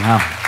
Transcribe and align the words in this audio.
Hao. 0.00 0.42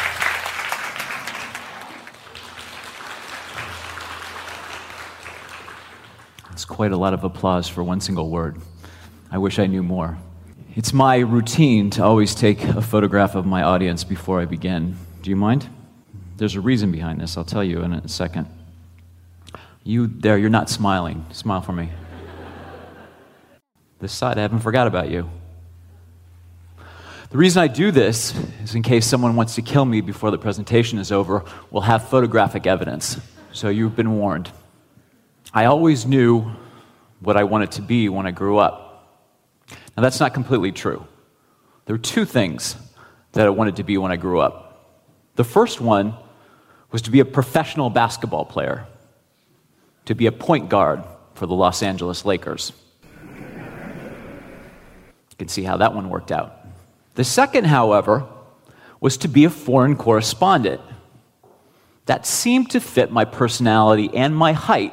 Quite 6.66 6.90
a 6.90 6.96
lot 6.96 7.14
of 7.14 7.22
applause 7.22 7.68
for 7.68 7.84
one 7.84 8.00
single 8.00 8.30
word. 8.30 8.58
I 9.30 9.38
wish 9.38 9.60
I 9.60 9.66
knew 9.66 9.84
more. 9.84 10.18
It's 10.74 10.92
my 10.92 11.18
routine 11.18 11.88
to 11.90 12.02
always 12.02 12.34
take 12.34 12.64
a 12.64 12.82
photograph 12.82 13.36
of 13.36 13.46
my 13.46 13.62
audience 13.62 14.02
before 14.02 14.40
I 14.40 14.44
begin. 14.44 14.96
Do 15.22 15.30
you 15.30 15.36
mind? 15.36 15.68
There's 16.36 16.56
a 16.56 16.60
reason 16.60 16.90
behind 16.90 17.20
this. 17.20 17.36
I'll 17.36 17.44
tell 17.44 17.62
you 17.62 17.82
in 17.82 17.92
a 17.92 18.08
second. 18.08 18.48
You 19.84 20.08
there, 20.08 20.36
you're 20.36 20.50
not 20.50 20.68
smiling. 20.68 21.24
Smile 21.30 21.60
for 21.60 21.72
me. 21.72 21.90
This 24.00 24.12
side, 24.12 24.36
I 24.36 24.42
haven't 24.42 24.58
forgot 24.58 24.88
about 24.88 25.10
you. 25.10 25.30
The 27.34 27.38
reason 27.38 27.62
I 27.64 27.66
do 27.66 27.90
this 27.90 28.32
is 28.62 28.76
in 28.76 28.82
case 28.82 29.04
someone 29.04 29.34
wants 29.34 29.56
to 29.56 29.62
kill 29.62 29.84
me 29.84 30.00
before 30.00 30.30
the 30.30 30.38
presentation 30.38 31.00
is 31.00 31.10
over, 31.10 31.44
we'll 31.72 31.82
have 31.82 32.08
photographic 32.08 32.64
evidence. 32.64 33.18
So 33.52 33.70
you've 33.70 33.96
been 33.96 34.18
warned. 34.18 34.52
I 35.52 35.64
always 35.64 36.06
knew 36.06 36.52
what 37.18 37.36
I 37.36 37.42
wanted 37.42 37.72
to 37.72 37.82
be 37.82 38.08
when 38.08 38.24
I 38.24 38.30
grew 38.30 38.58
up. 38.58 39.18
Now, 39.96 40.04
that's 40.04 40.20
not 40.20 40.32
completely 40.32 40.70
true. 40.70 41.04
There 41.86 41.94
were 41.94 41.98
two 41.98 42.24
things 42.24 42.76
that 43.32 43.48
I 43.48 43.50
wanted 43.50 43.74
to 43.76 43.82
be 43.82 43.98
when 43.98 44.12
I 44.12 44.16
grew 44.16 44.38
up. 44.38 45.02
The 45.34 45.42
first 45.42 45.80
one 45.80 46.14
was 46.92 47.02
to 47.02 47.10
be 47.10 47.18
a 47.18 47.24
professional 47.24 47.90
basketball 47.90 48.44
player, 48.44 48.86
to 50.04 50.14
be 50.14 50.26
a 50.26 50.32
point 50.32 50.68
guard 50.68 51.02
for 51.34 51.46
the 51.46 51.54
Los 51.54 51.82
Angeles 51.82 52.24
Lakers. 52.24 52.72
You 53.32 53.40
can 55.36 55.48
see 55.48 55.64
how 55.64 55.78
that 55.78 55.96
one 55.96 56.10
worked 56.10 56.30
out. 56.30 56.60
The 57.14 57.24
second, 57.24 57.66
however, 57.66 58.26
was 59.00 59.16
to 59.18 59.28
be 59.28 59.44
a 59.44 59.50
foreign 59.50 59.96
correspondent. 59.96 60.80
That 62.06 62.26
seemed 62.26 62.70
to 62.70 62.80
fit 62.80 63.10
my 63.10 63.24
personality 63.24 64.10
and 64.14 64.36
my 64.36 64.52
height 64.52 64.92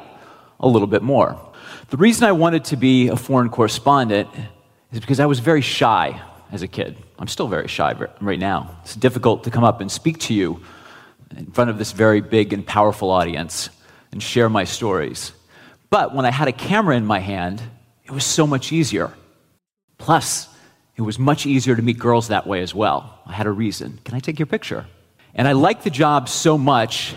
a 0.60 0.68
little 0.68 0.88
bit 0.88 1.02
more. 1.02 1.38
The 1.90 1.96
reason 1.96 2.24
I 2.24 2.32
wanted 2.32 2.64
to 2.66 2.76
be 2.76 3.08
a 3.08 3.16
foreign 3.16 3.50
correspondent 3.50 4.28
is 4.92 5.00
because 5.00 5.20
I 5.20 5.26
was 5.26 5.40
very 5.40 5.60
shy 5.60 6.20
as 6.50 6.62
a 6.62 6.68
kid. 6.68 6.96
I'm 7.18 7.28
still 7.28 7.48
very 7.48 7.68
shy 7.68 7.94
right 8.20 8.38
now. 8.38 8.78
It's 8.82 8.94
difficult 8.94 9.44
to 9.44 9.50
come 9.50 9.64
up 9.64 9.80
and 9.80 9.90
speak 9.90 10.18
to 10.20 10.34
you 10.34 10.60
in 11.36 11.46
front 11.46 11.70
of 11.70 11.78
this 11.78 11.92
very 11.92 12.20
big 12.20 12.52
and 12.52 12.66
powerful 12.66 13.10
audience 13.10 13.70
and 14.12 14.22
share 14.22 14.48
my 14.48 14.64
stories. 14.64 15.32
But 15.90 16.14
when 16.14 16.24
I 16.24 16.30
had 16.30 16.48
a 16.48 16.52
camera 16.52 16.96
in 16.96 17.06
my 17.06 17.18
hand, 17.18 17.62
it 18.04 18.10
was 18.10 18.24
so 18.24 18.46
much 18.46 18.72
easier. 18.72 19.12
Plus, 19.98 20.48
it 20.96 21.02
was 21.02 21.18
much 21.18 21.46
easier 21.46 21.74
to 21.74 21.82
meet 21.82 21.98
girls 21.98 22.28
that 22.28 22.46
way 22.46 22.62
as 22.62 22.74
well. 22.74 23.18
I 23.26 23.32
had 23.32 23.46
a 23.46 23.50
reason. 23.50 23.98
Can 24.04 24.14
I 24.14 24.20
take 24.20 24.38
your 24.38 24.46
picture? 24.46 24.86
And 25.34 25.48
I 25.48 25.52
liked 25.52 25.84
the 25.84 25.90
job 25.90 26.28
so 26.28 26.58
much 26.58 27.14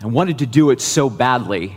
and 0.00 0.12
wanted 0.12 0.38
to 0.38 0.46
do 0.46 0.70
it 0.70 0.80
so 0.80 1.08
badly. 1.08 1.72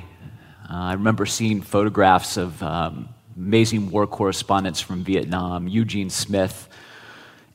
Uh, 0.69 0.75
I 0.75 0.93
remember 0.93 1.25
seeing 1.25 1.61
photographs 1.61 2.37
of 2.37 2.61
um, 2.63 3.09
amazing 3.35 3.91
war 3.91 4.07
correspondents 4.07 4.81
from 4.81 5.03
Vietnam, 5.03 5.67
Eugene 5.67 6.09
Smith, 6.09 6.67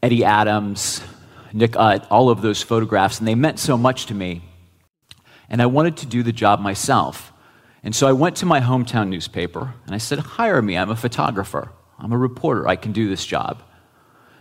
Eddie 0.02 0.24
Adams, 0.24 1.00
Nick 1.52 1.76
Ut, 1.76 2.06
all 2.10 2.30
of 2.30 2.42
those 2.42 2.62
photographs, 2.62 3.18
and 3.18 3.26
they 3.26 3.34
meant 3.34 3.58
so 3.58 3.76
much 3.76 4.06
to 4.06 4.14
me. 4.14 4.42
And 5.48 5.62
I 5.62 5.66
wanted 5.66 5.96
to 5.98 6.06
do 6.06 6.22
the 6.22 6.32
job 6.32 6.60
myself. 6.60 7.32
And 7.82 7.94
so 7.94 8.06
I 8.06 8.12
went 8.12 8.36
to 8.36 8.46
my 8.46 8.60
hometown 8.60 9.08
newspaper 9.08 9.74
and 9.86 9.94
I 9.94 9.98
said, 9.98 10.18
Hire 10.18 10.60
me, 10.60 10.76
I'm 10.76 10.90
a 10.90 10.96
photographer. 10.96 11.70
I'm 11.98 12.12
a 12.12 12.18
reporter. 12.18 12.68
I 12.68 12.76
can 12.76 12.92
do 12.92 13.08
this 13.08 13.24
job. 13.24 13.62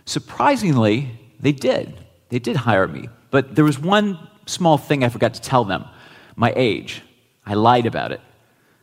Surprisingly, 0.04 1.18
they 1.40 1.52
did. 1.52 1.98
They 2.28 2.38
did 2.38 2.56
hire 2.56 2.86
me. 2.86 3.08
But 3.30 3.54
there 3.54 3.64
was 3.64 3.78
one 3.78 4.18
small 4.46 4.78
thing 4.78 5.02
I 5.02 5.08
forgot 5.08 5.34
to 5.34 5.40
tell 5.40 5.64
them 5.64 5.84
my 6.36 6.52
age. 6.54 7.02
I 7.44 7.54
lied 7.54 7.86
about 7.86 8.12
it. 8.12 8.20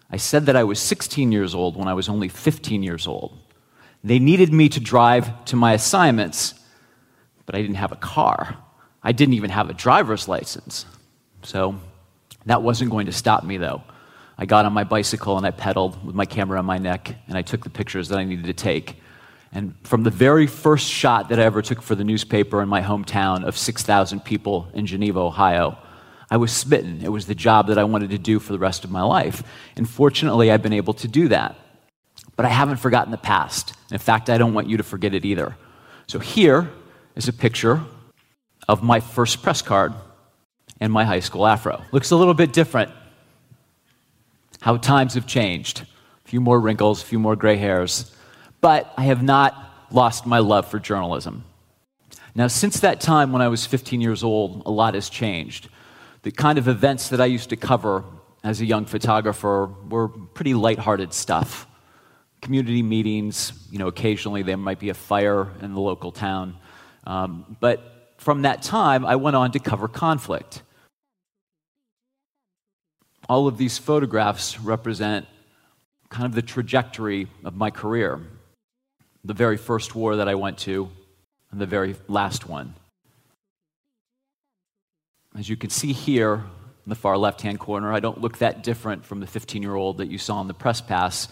I 0.09 0.17
said 0.17 0.45
that 0.47 0.55
I 0.55 0.63
was 0.63 0.79
16 0.79 1.31
years 1.31 1.55
old 1.55 1.75
when 1.75 1.87
I 1.87 1.93
was 1.93 2.09
only 2.09 2.27
15 2.27 2.83
years 2.83 3.07
old. 3.07 3.37
They 4.03 4.19
needed 4.19 4.51
me 4.51 4.69
to 4.69 4.79
drive 4.79 5.45
to 5.45 5.55
my 5.55 5.73
assignments, 5.73 6.53
but 7.45 7.55
I 7.55 7.61
didn't 7.61 7.77
have 7.77 7.91
a 7.91 7.97
car. 7.97 8.57
I 9.01 9.11
didn't 9.11 9.35
even 9.35 9.49
have 9.49 9.69
a 9.69 9.73
driver's 9.73 10.27
license. 10.27 10.85
So 11.43 11.79
that 12.45 12.61
wasn't 12.61 12.91
going 12.91 13.05
to 13.05 13.11
stop 13.11 13.43
me, 13.43 13.57
though. 13.57 13.83
I 14.37 14.45
got 14.45 14.65
on 14.65 14.73
my 14.73 14.83
bicycle 14.83 15.37
and 15.37 15.45
I 15.45 15.51
pedaled 15.51 16.03
with 16.05 16.15
my 16.15 16.25
camera 16.25 16.59
on 16.59 16.65
my 16.65 16.77
neck 16.77 17.15
and 17.27 17.37
I 17.37 17.41
took 17.41 17.63
the 17.63 17.69
pictures 17.69 18.09
that 18.09 18.17
I 18.17 18.23
needed 18.23 18.45
to 18.45 18.53
take. 18.53 18.97
And 19.51 19.75
from 19.83 20.03
the 20.03 20.09
very 20.09 20.47
first 20.47 20.89
shot 20.89 21.29
that 21.29 21.39
I 21.39 21.43
ever 21.43 21.61
took 21.61 21.81
for 21.81 21.93
the 21.93 22.03
newspaper 22.03 22.61
in 22.61 22.67
my 22.67 22.81
hometown 22.81 23.43
of 23.43 23.55
6,000 23.55 24.21
people 24.21 24.67
in 24.73 24.87
Geneva, 24.87 25.19
Ohio, 25.19 25.77
I 26.31 26.37
was 26.37 26.51
smitten. 26.51 27.01
It 27.03 27.11
was 27.11 27.27
the 27.27 27.35
job 27.35 27.67
that 27.67 27.77
I 27.77 27.83
wanted 27.83 28.09
to 28.09 28.17
do 28.17 28.39
for 28.39 28.53
the 28.53 28.59
rest 28.59 28.83
of 28.83 28.89
my 28.89 29.03
life. 29.03 29.43
And 29.75 29.87
fortunately, 29.87 30.51
I've 30.51 30.63
been 30.63 30.73
able 30.73 30.95
to 30.95 31.07
do 31.07 31.27
that. 31.27 31.55
But 32.35 32.47
I 32.47 32.49
haven't 32.49 32.77
forgotten 32.77 33.11
the 33.11 33.17
past. 33.17 33.75
In 33.91 33.99
fact, 33.99 34.31
I 34.31 34.39
don't 34.39 34.55
want 34.55 34.67
you 34.67 34.77
to 34.77 34.83
forget 34.83 35.13
it 35.13 35.25
either. 35.25 35.55
So 36.07 36.17
here 36.17 36.71
is 37.15 37.27
a 37.27 37.33
picture 37.33 37.83
of 38.67 38.81
my 38.81 38.99
first 38.99 39.43
press 39.43 39.61
card 39.61 39.93
and 40.79 40.91
my 40.91 41.05
high 41.05 41.19
school 41.19 41.45
afro. 41.45 41.83
Looks 41.91 42.09
a 42.09 42.15
little 42.15 42.33
bit 42.33 42.51
different 42.51 42.89
how 44.63 44.77
times 44.77 45.15
have 45.15 45.27
changed. 45.27 45.81
A 46.25 46.29
few 46.29 46.39
more 46.39 46.57
wrinkles, 46.57 47.03
a 47.03 47.05
few 47.05 47.19
more 47.19 47.35
gray 47.35 47.57
hairs. 47.57 48.15
But 48.61 48.93
I 48.95 49.03
have 49.03 49.21
not 49.21 49.53
lost 49.91 50.25
my 50.25 50.39
love 50.39 50.69
for 50.69 50.79
journalism. 50.79 51.43
Now, 52.33 52.47
since 52.47 52.79
that 52.79 53.01
time 53.01 53.33
when 53.33 53.41
I 53.41 53.49
was 53.49 53.65
15 53.65 53.99
years 53.99 54.23
old, 54.23 54.63
a 54.65 54.71
lot 54.71 54.93
has 54.93 55.09
changed. 55.09 55.67
The 56.21 56.31
kind 56.31 56.57
of 56.57 56.69
events 56.69 57.09
that 57.09 57.19
I 57.19 57.25
used 57.25 57.49
to 57.49 57.57
cover 57.57 58.05
as 58.41 58.61
a 58.61 58.65
young 58.65 58.85
photographer 58.85 59.69
were 59.89 60.07
pretty 60.07 60.53
lighthearted 60.53 61.13
stuff. 61.13 61.67
Community 62.41 62.81
meetings, 62.81 63.67
you 63.69 63.79
know, 63.79 63.87
occasionally 63.87 64.43
there 64.43 64.55
might 64.55 64.79
be 64.79 64.87
a 64.87 64.93
fire 64.93 65.49
in 65.61 65.73
the 65.73 65.81
local 65.81 66.13
town. 66.13 66.55
Um, 67.05 67.57
but 67.59 68.13
from 68.17 68.43
that 68.43 68.63
time, 68.63 69.05
I 69.05 69.17
went 69.17 69.35
on 69.35 69.51
to 69.51 69.59
cover 69.59 69.89
conflict. 69.89 70.61
All 73.29 73.47
of 73.47 73.57
these 73.57 73.77
photographs 73.77 74.59
represent 74.59 75.25
kind 76.09 76.25
of 76.25 76.35
the 76.35 76.41
trajectory 76.41 77.27
of 77.45 77.55
my 77.55 77.71
career. 77.71 78.21
The 79.23 79.33
very 79.33 79.57
first 79.57 79.95
war 79.95 80.17
that 80.17 80.27
I 80.27 80.35
went 80.35 80.57
to, 80.59 80.89
and 81.51 81.61
the 81.61 81.65
very 81.65 81.95
last 82.07 82.47
one. 82.47 82.75
As 85.37 85.47
you 85.47 85.55
can 85.55 85.69
see 85.69 85.93
here 85.93 86.33
in 86.85 86.89
the 86.89 86.95
far 86.95 87.17
left 87.17 87.41
hand 87.41 87.59
corner, 87.59 87.93
I 87.93 88.01
don't 88.01 88.19
look 88.19 88.39
that 88.39 88.61
different 88.61 89.05
from 89.05 89.21
the 89.21 89.27
15 89.27 89.61
year 89.61 89.73
old 89.73 89.97
that 89.97 90.07
you 90.07 90.17
saw 90.17 90.41
in 90.41 90.47
the 90.47 90.53
press 90.53 90.81
pass. 90.81 91.29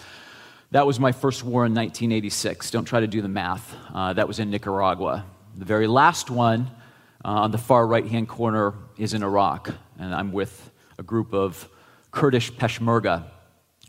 That 0.72 0.88
was 0.88 1.00
my 1.00 1.12
first 1.12 1.44
war 1.44 1.66
in 1.66 1.76
1986. 1.76 2.72
Don't 2.72 2.86
try 2.86 3.02
to 3.02 3.08
do 3.08 3.22
the 3.22 3.28
math. 3.28 3.76
Uh, 3.94 4.14
that 4.14 4.28
was 4.28 4.40
in 4.40 4.50
Nicaragua. 4.50 5.26
The 5.58 5.66
very 5.66 5.88
last 5.88 6.32
one 6.32 6.72
uh, 7.26 7.28
on 7.28 7.52
the 7.52 7.58
far 7.58 7.86
right 7.86 8.08
hand 8.08 8.30
corner 8.30 8.74
is 8.98 9.14
in 9.14 9.22
Iraq, 9.22 9.70
and 10.00 10.16
I'm 10.16 10.32
with 10.32 10.72
a 10.98 11.04
group 11.04 11.34
of 11.34 11.68
Kurdish 12.12 12.52
Peshmerga, 12.54 13.26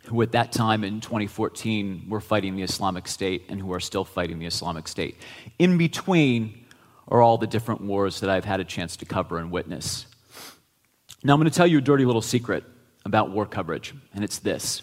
who 0.07 0.23
at 0.23 0.33
that 0.33 0.53
time 0.53 0.85
in 0.85 1.01
2014 1.01 2.07
were 2.09 2.21
fighting 2.21 2.57
the 2.57 2.63
Islamic 2.63 3.07
State 3.07 3.45
and 3.49 3.61
who 3.61 3.73
are 3.73 3.81
still 3.81 4.05
fighting 4.05 4.39
the 4.39 4.47
Islamic 4.47 4.89
State. 4.89 5.17
In 5.59 5.79
between 5.79 6.65
are 7.09 7.21
all 7.21 7.39
the 7.39 7.47
different 7.47 7.83
wars 7.83 8.21
that 8.21 8.31
I've 8.31 8.45
had 8.45 8.61
a 8.61 8.65
chance 8.65 8.97
to 8.97 9.05
cover 9.05 9.39
and 9.39 9.51
witness. 9.51 10.07
Now, 11.25 11.35
I'm 11.35 11.41
going 11.41 11.51
to 11.51 11.57
tell 11.57 11.67
you 11.67 11.79
a 11.79 11.83
dirty 11.83 12.05
little 12.05 12.23
secret 12.23 12.65
about 13.05 13.31
war 13.31 13.47
coverage, 13.47 13.95
and 14.15 14.25
it's 14.25 14.39
this 14.39 14.83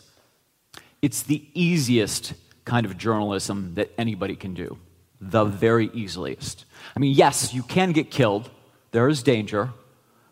it's 1.02 1.24
the 1.24 1.46
easiest 1.54 2.34
kind 2.66 2.86
of 2.86 2.98
journalism 2.98 3.74
that 3.76 3.92
anybody 3.98 4.36
can 4.36 4.54
do. 4.54 4.78
The 5.22 5.46
very 5.46 5.90
easiest. 5.94 6.66
I 6.96 7.00
mean, 7.00 7.16
yes, 7.16 7.54
you 7.54 7.64
can 7.64 7.94
get 7.94 8.12
killed, 8.12 8.50
there 8.92 9.08
is 9.08 9.24
danger, 9.24 9.70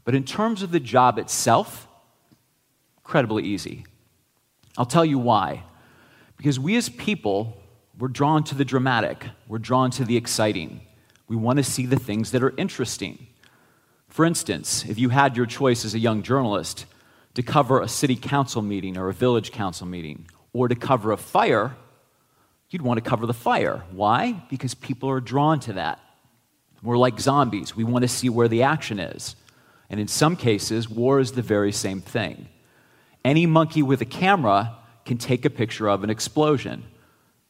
but 0.03 0.13
in 0.15 0.23
terms 0.23 0.61
of 0.61 0.71
the 0.71 0.79
job 0.79 1.17
itself, 1.17 1.87
incredibly 3.07 3.41
easy. 3.43 3.85
I'll 4.77 4.85
tell 4.85 5.05
you 5.05 5.17
why. 5.17 5.63
Because 6.35 6.59
we 6.59 6.75
as 6.75 6.89
people, 6.89 7.57
we're 7.97 8.09
drawn 8.09 8.43
to 8.43 8.53
the 8.53 8.65
dramatic, 8.65 9.25
we're 9.47 9.59
drawn 9.59 9.91
to 9.91 10.03
the 10.03 10.17
exciting. 10.17 10.81
We 11.29 11.37
want 11.37 11.55
to 11.55 11.63
see 11.63 11.85
the 11.85 11.97
things 11.97 12.31
that 12.31 12.43
are 12.43 12.53
interesting. 12.57 13.27
For 14.09 14.25
instance, 14.25 14.83
if 14.89 14.99
you 14.99 15.07
had 15.07 15.37
your 15.37 15.45
choice 15.45 15.85
as 15.85 15.93
a 15.93 15.99
young 15.99 16.21
journalist 16.21 16.85
to 17.35 17.41
cover 17.41 17.79
a 17.79 17.87
city 17.87 18.17
council 18.17 18.61
meeting 18.61 18.97
or 18.97 19.07
a 19.07 19.13
village 19.13 19.53
council 19.53 19.87
meeting, 19.87 20.27
or 20.51 20.67
to 20.67 20.75
cover 20.75 21.13
a 21.13 21.17
fire, 21.17 21.77
you'd 22.69 22.81
want 22.81 23.01
to 23.01 23.09
cover 23.09 23.25
the 23.25 23.33
fire. 23.33 23.83
Why? 23.91 24.43
Because 24.49 24.73
people 24.73 25.09
are 25.09 25.21
drawn 25.21 25.61
to 25.61 25.73
that. 25.73 26.01
We're 26.83 26.97
like 26.97 27.21
zombies. 27.21 27.73
We 27.73 27.85
want 27.85 28.01
to 28.01 28.09
see 28.09 28.27
where 28.27 28.49
the 28.49 28.63
action 28.63 28.99
is. 28.99 29.37
And 29.89 29.97
in 29.97 30.09
some 30.09 30.35
cases, 30.35 30.89
war 30.89 31.21
is 31.21 31.31
the 31.31 31.41
very 31.41 31.71
same 31.71 32.01
thing. 32.01 32.49
Any 33.23 33.45
monkey 33.45 33.83
with 33.83 34.01
a 34.01 34.05
camera 34.05 34.77
can 35.05 35.17
take 35.17 35.45
a 35.45 35.49
picture 35.49 35.87
of 35.87 36.03
an 36.03 36.09
explosion. 36.09 36.83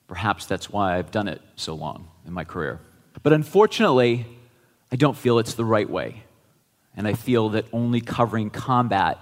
Perhaps 0.08 0.46
that's 0.46 0.70
why 0.70 0.98
I've 0.98 1.12
done 1.12 1.28
it 1.28 1.42
so 1.56 1.74
long 1.74 2.08
in 2.26 2.34
my 2.34 2.44
career. 2.44 2.80
But 3.24 3.34
unfortunately, 3.34 4.26
I 4.92 4.96
don't 4.96 5.18
feel 5.18 5.40
it's 5.40 5.56
the 5.56 5.66
right 5.66 5.90
way. 5.90 6.24
And 6.96 7.08
I 7.08 7.14
feel 7.14 7.50
that 7.50 7.66
only 7.74 8.02
covering 8.02 8.50
combat 8.50 9.20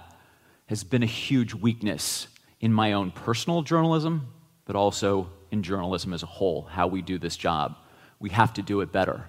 has 0.66 0.84
been 0.84 1.02
a 1.02 1.06
huge 1.06 1.54
weakness 1.54 2.28
in 2.60 2.72
my 2.72 2.92
own 2.92 3.10
personal 3.10 3.62
journalism, 3.62 4.32
but 4.64 4.76
also 4.76 5.28
in 5.50 5.62
journalism 5.62 6.12
as 6.12 6.22
a 6.22 6.26
whole, 6.26 6.62
how 6.62 6.86
we 6.86 7.02
do 7.02 7.18
this 7.18 7.36
job. 7.36 7.76
We 8.18 8.30
have 8.30 8.54
to 8.54 8.62
do 8.62 8.80
it 8.80 8.92
better. 8.92 9.28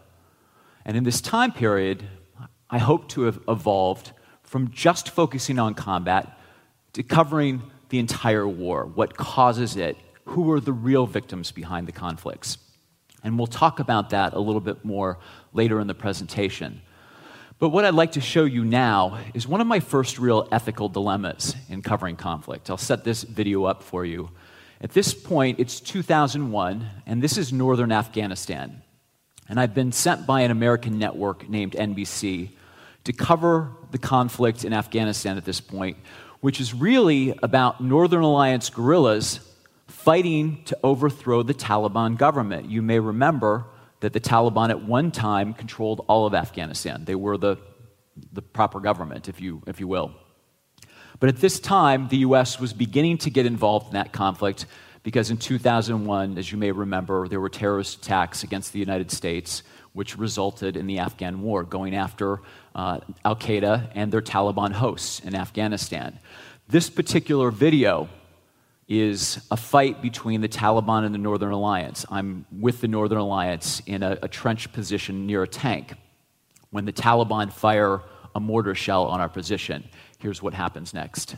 And 0.86 0.96
in 0.96 1.04
this 1.04 1.22
time 1.22 1.52
period, 1.52 2.04
I 2.70 2.78
hope 2.80 3.10
to 3.10 3.24
have 3.24 3.40
evolved 3.48 4.12
from 4.44 4.72
just 4.72 5.10
focusing 5.10 5.60
on 5.60 5.74
combat 5.74 6.37
covering 7.08 7.62
the 7.90 8.00
entire 8.00 8.48
war, 8.48 8.86
what 8.86 9.16
causes 9.18 9.76
it, 9.76 9.98
who 10.26 10.52
are 10.52 10.60
the 10.60 10.74
real 10.74 11.06
victims 11.06 11.52
behind 11.52 11.88
the 11.88 11.92
conflicts. 11.92 12.58
And 13.24 13.38
we'll 13.38 13.48
talk 13.48 13.80
about 13.80 14.12
that 14.12 14.34
a 14.34 14.40
little 14.40 14.62
bit 14.62 14.84
more 14.84 15.20
later 15.54 15.80
in 15.80 15.88
the 15.88 15.94
presentation. 15.94 16.82
But 17.60 17.70
what 17.70 17.86
I'd 17.86 17.96
like 17.96 18.12
to 18.12 18.22
show 18.22 18.46
you 18.46 18.64
now 18.64 19.18
is 19.34 19.48
one 19.48 19.62
of 19.62 19.68
my 19.68 19.80
first 19.80 20.20
real 20.20 20.48
ethical 20.52 20.90
dilemmas 20.90 21.56
in 21.70 21.82
covering 21.82 22.16
conflict. 22.16 22.70
I'll 22.70 22.78
set 22.78 23.04
this 23.04 23.24
video 23.24 23.64
up 23.64 23.82
for 23.82 24.06
you. 24.06 24.30
At 24.80 24.92
this 24.92 25.14
point, 25.16 25.60
it's 25.60 25.80
2001, 25.80 26.88
and 27.08 27.22
this 27.22 27.38
is 27.38 27.52
northern 27.52 27.92
Afghanistan. 27.92 28.84
And 29.50 29.60
I've 29.60 29.74
been 29.74 29.92
sent 29.92 30.28
by 30.28 30.42
an 30.42 30.52
American 30.52 31.00
network 31.00 31.50
named 31.50 31.72
NBC 31.72 32.52
to 33.06 33.14
cover 33.14 33.72
the 33.90 33.98
conflict 33.98 34.64
in 34.64 34.74
Afghanistan 34.74 35.38
at 35.38 35.46
this 35.46 35.62
point, 35.62 35.98
which 36.48 36.62
is 36.62 36.74
really 36.74 37.38
about 37.44 37.84
Northern 37.84 38.24
Alliance 38.24 38.70
guerrillas 38.70 39.42
fighting 39.88 40.64
to 40.64 40.78
overthrow 40.82 41.44
the 41.44 41.54
Taliban 41.54 42.18
government. 42.18 42.70
You 42.70 42.82
may 42.82 43.00
remember 43.00 43.66
that 44.00 44.14
the 44.14 44.22
Taliban 44.22 44.70
at 44.70 44.82
one 44.82 45.12
time 45.12 45.54
controlled 45.54 46.06
all 46.08 46.26
of 46.26 46.34
Afghanistan. 46.34 47.04
They 47.04 47.16
were 47.16 47.38
the, 47.38 47.58
the 48.32 48.42
proper 48.42 48.80
government, 48.80 49.28
if 49.28 49.42
you, 49.42 49.62
if 49.68 49.82
you 49.82 49.90
will. 49.90 50.14
But 51.20 51.28
at 51.28 51.36
this 51.36 51.60
time, 51.60 52.08
the 52.08 52.20
US 52.20 52.62
was 52.62 52.72
beginning 52.72 53.18
to 53.18 53.30
get 53.30 53.46
involved 53.46 53.88
in 53.88 53.94
that 53.96 54.14
conflict 54.14 54.68
because 55.04 55.30
in 55.32 55.36
2001, 55.36 56.38
as 56.38 56.50
you 56.50 56.58
may 56.58 56.72
remember, 56.72 57.28
there 57.28 57.42
were 57.42 57.50
terrorist 57.50 57.98
attacks 57.98 58.44
against 58.44 58.72
the 58.72 58.80
United 58.80 59.12
States, 59.12 59.64
which 59.98 60.16
resulted 60.16 60.78
in 60.78 60.86
the 60.86 61.00
Afghan 61.00 61.42
war, 61.42 61.64
going 61.64 61.96
after 61.96 62.40
uh, 62.76 63.00
Al 63.26 63.36
Qaeda 63.36 63.90
and 63.96 64.12
their 64.12 64.22
Taliban 64.22 64.72
hosts 64.72 65.22
in 65.22 65.34
Afghanistan. 65.34 66.20
This 66.70 66.88
particular 66.88 67.50
video 67.50 68.08
is 68.88 69.42
a 69.50 69.58
fight 69.58 70.00
between 70.04 70.42
the 70.42 70.48
Taliban 70.48 71.04
and 71.04 71.16
the 71.16 71.20
Northern 71.20 71.52
Alliance. 71.52 72.06
I'm 72.12 72.46
with 72.52 72.80
the 72.80 72.88
Northern 72.88 73.18
Alliance 73.18 73.82
in 73.88 74.04
a, 74.04 74.20
a 74.22 74.28
trench 74.28 74.72
position 74.72 75.26
near 75.26 75.42
a 75.42 75.48
tank 75.48 75.96
when 76.70 76.86
the 76.86 76.94
Taliban 76.94 77.52
fire 77.52 78.02
a 78.36 78.40
mortar 78.40 78.76
shell 78.76 79.06
on 79.06 79.20
our 79.20 79.30
position. 79.30 79.84
Here's 80.20 80.44
what 80.44 80.54
happens 80.54 80.94
next. 80.94 81.38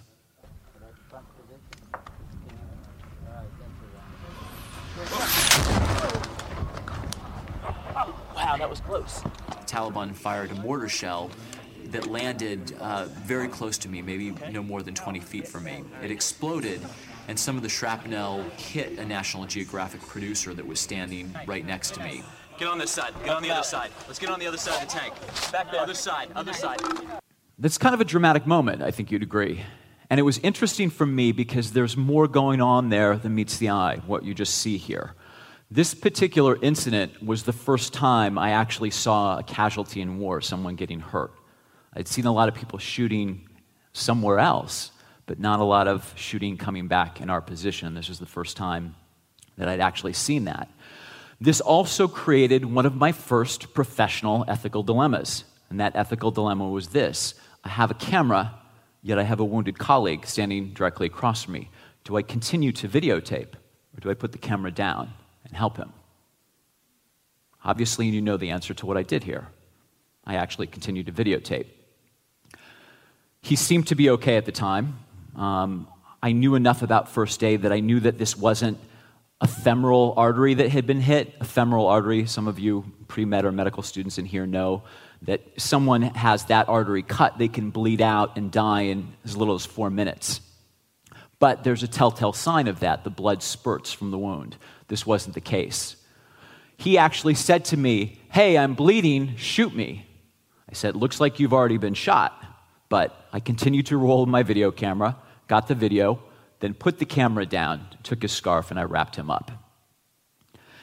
That 8.60 8.70
was 8.70 8.82
close. 8.82 9.22
The 9.22 9.66
Taliban 9.66 10.14
fired 10.14 10.52
a 10.52 10.56
mortar 10.56 10.90
shell 10.90 11.32
that 11.86 12.08
landed 12.08 12.76
uh, 12.80 13.06
very 13.06 13.48
close 13.48 13.78
to 13.80 13.90
me, 13.90 14.02
maybe 14.02 14.32
no 14.52 14.62
more 14.62 14.84
than 14.84 14.94
20 14.94 15.20
feet 15.22 15.48
from 15.48 15.64
me. 15.64 15.84
It 16.04 16.12
exploded, 16.12 16.82
and 17.28 17.40
some 17.40 17.56
of 17.56 17.64
the 17.64 17.70
shrapnel 17.70 18.44
hit 18.58 19.00
a 19.00 19.06
National 19.06 19.46
Geographic 19.46 20.02
producer 20.02 20.54
that 20.54 20.68
was 20.68 20.80
standing 20.80 21.34
right 21.48 21.66
next 21.66 21.94
to 21.96 22.04
me. 22.04 22.22
Get 22.58 22.68
on 22.68 22.78
this 22.78 22.92
side. 22.92 23.14
Get 23.24 23.34
on 23.34 23.42
the 23.42 23.50
other 23.50 23.64
side. 23.64 23.90
Let's 24.08 24.20
get 24.20 24.30
on 24.30 24.40
the 24.40 24.46
other 24.46 24.58
side 24.58 24.84
of 24.84 24.90
the 24.90 25.00
tank. 25.00 25.14
Back 25.52 25.72
there. 25.72 25.80
Other 25.80 25.94
side. 25.94 26.30
Other 26.36 26.54
side. 26.54 26.82
That's 27.58 27.78
kind 27.78 27.96
of 27.96 28.02
a 28.02 28.06
dramatic 28.06 28.46
moment, 28.46 28.82
I 28.82 28.92
think 28.92 29.12
you'd 29.12 29.24
agree. 29.24 29.64
And 30.10 30.20
it 30.20 30.24
was 30.24 30.38
interesting 30.40 30.90
for 30.90 31.06
me 31.06 31.32
because 31.32 31.72
there's 31.72 31.96
more 31.96 32.28
going 32.28 32.62
on 32.62 32.90
there 32.90 33.16
than 33.16 33.36
meets 33.36 33.58
the 33.58 33.70
eye, 33.70 34.02
what 34.06 34.26
you 34.26 34.34
just 34.34 34.56
see 34.56 34.78
here. 34.78 35.14
This 35.72 35.94
particular 35.94 36.58
incident 36.64 37.24
was 37.24 37.44
the 37.44 37.54
first 37.54 37.94
time 37.94 38.40
I 38.40 38.52
actually 38.52 38.90
saw 38.90 39.38
a 39.38 39.44
casualty 39.44 40.02
in 40.02 40.18
war, 40.18 40.42
someone 40.42 40.76
getting 40.76 41.00
hurt. 41.00 41.32
I'd 41.94 42.08
seen 42.08 42.26
a 42.26 42.32
lot 42.32 42.50
of 42.50 42.56
people 42.56 42.80
shooting 42.80 43.48
somewhere 43.94 44.40
else, 44.40 44.90
but 45.28 45.40
not 45.40 45.60
a 45.60 45.64
lot 45.64 45.88
of 45.88 46.12
shooting 46.16 46.58
coming 46.58 46.88
back 46.88 47.22
in 47.22 47.30
our 47.30 47.40
position. 47.40 47.94
This 47.94 48.10
was 48.10 48.18
the 48.18 48.26
first 48.26 48.58
time 48.58 48.96
that 49.58 49.70
I'd 49.70 49.80
actually 49.80 50.14
seen 50.14 50.46
that. 50.46 50.70
This 51.40 51.62
also 51.62 52.08
created 52.08 52.66
one 52.66 52.88
of 52.88 52.96
my 52.96 53.12
first 53.12 53.72
professional 53.76 54.46
ethical 54.48 54.82
dilemmas. 54.82 55.44
And 55.70 55.80
that 55.80 55.96
ethical 55.96 56.32
dilemma 56.32 56.68
was 56.68 56.88
this 56.88 57.36
I 57.64 57.70
have 57.70 57.92
a 57.92 57.94
camera, 57.94 58.56
yet 59.04 59.20
I 59.20 59.24
have 59.24 59.40
a 59.40 59.46
wounded 59.46 59.78
colleague 59.78 60.26
standing 60.26 60.74
directly 60.74 61.06
across 61.06 61.44
from 61.44 61.54
me. 61.54 61.70
Do 62.06 62.18
I 62.18 62.24
continue 62.24 62.72
to 62.72 62.90
videotape, 62.90 63.54
or 63.54 64.00
do 64.02 64.10
I 64.10 64.16
put 64.16 64.32
the 64.32 64.40
camera 64.40 64.72
down? 64.72 65.14
And 65.50 65.58
help 65.58 65.78
him? 65.78 65.92
Obviously, 67.64 68.08
you 68.08 68.22
know 68.22 68.38
the 68.38 68.52
answer 68.52 68.74
to 68.74 68.86
what 68.86 68.98
I 68.98 69.04
did 69.04 69.24
here. 69.24 69.50
I 70.26 70.36
actually 70.36 70.68
continued 70.68 71.08
to 71.08 71.12
videotape. 71.12 71.68
He 73.42 73.56
seemed 73.56 73.88
to 73.88 73.96
be 73.96 74.10
okay 74.12 74.38
at 74.38 74.46
the 74.46 74.52
time. 74.52 75.00
Um, 75.36 75.88
I 76.22 76.32
knew 76.32 76.56
enough 76.56 76.82
about 76.82 77.10
first 77.10 77.44
aid 77.44 77.64
that 77.64 77.72
I 77.72 77.80
knew 77.80 78.00
that 78.02 78.18
this 78.18 78.38
wasn't 78.38 78.78
a 79.42 79.48
femoral 79.48 80.14
artery 80.18 80.54
that 80.56 80.70
had 80.70 80.86
been 80.86 81.00
hit. 81.00 81.34
A 81.40 81.46
femoral 81.46 81.88
artery, 81.88 82.26
some 82.26 82.48
of 82.48 82.60
you 82.60 82.86
pre 83.08 83.26
med 83.26 83.46
or 83.46 83.52
medical 83.52 83.84
students 83.84 84.18
in 84.18 84.26
here 84.26 84.46
know 84.46 84.84
that 85.24 85.42
someone 85.58 86.02
has 86.02 86.46
that 86.46 86.70
artery 86.70 87.04
cut, 87.04 87.38
they 87.38 87.48
can 87.48 87.72
bleed 87.72 88.02
out 88.02 88.38
and 88.38 88.52
die 88.52 88.84
in 88.84 89.14
as 89.26 89.36
little 89.36 89.56
as 89.56 89.66
four 89.66 89.90
minutes. 89.90 90.42
But 91.40 91.64
there's 91.64 91.84
a 91.84 91.88
telltale 91.88 92.34
sign 92.34 92.68
of 92.68 92.82
that 92.82 93.04
the 93.04 93.10
blood 93.10 93.42
spurts 93.42 93.92
from 93.94 94.12
the 94.12 94.18
wound 94.18 94.58
this 94.90 95.06
wasn't 95.06 95.36
the 95.36 95.42
case. 95.42 95.96
He 96.76 96.98
actually 96.98 97.36
said 97.36 97.66
to 97.66 97.78
me, 97.78 98.20
Hey, 98.32 98.58
I'm 98.58 98.74
bleeding, 98.74 99.36
shoot 99.38 99.74
me. 99.74 100.06
I 100.70 100.74
said, 100.74 100.96
Looks 100.96 101.22
like 101.22 101.40
you've 101.40 101.54
already 101.54 101.78
been 101.78 101.94
shot. 101.94 102.36
But 102.90 103.28
I 103.32 103.40
continued 103.40 103.86
to 103.88 103.98
roll 103.98 104.26
my 104.26 104.44
video 104.44 104.72
camera, 104.72 105.16
got 105.48 105.68
the 105.68 105.76
video, 105.76 106.22
then 106.60 106.74
put 106.74 106.98
the 106.98 107.06
camera 107.06 107.46
down, 107.46 107.88
took 108.02 108.24
his 108.24 108.32
scarf, 108.32 108.72
and 108.72 108.80
I 108.80 108.84
wrapped 108.84 109.16
him 109.16 109.30
up. 109.30 109.52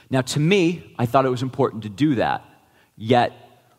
Now, 0.09 0.21
to 0.21 0.41
me, 0.41 0.95
I 0.99 1.07
thought 1.07 1.27
it 1.27 1.31
was 1.31 1.43
important 1.43 1.83
to 1.83 1.89
do 1.89 2.15
that. 2.15 2.45
Yet, 2.97 3.33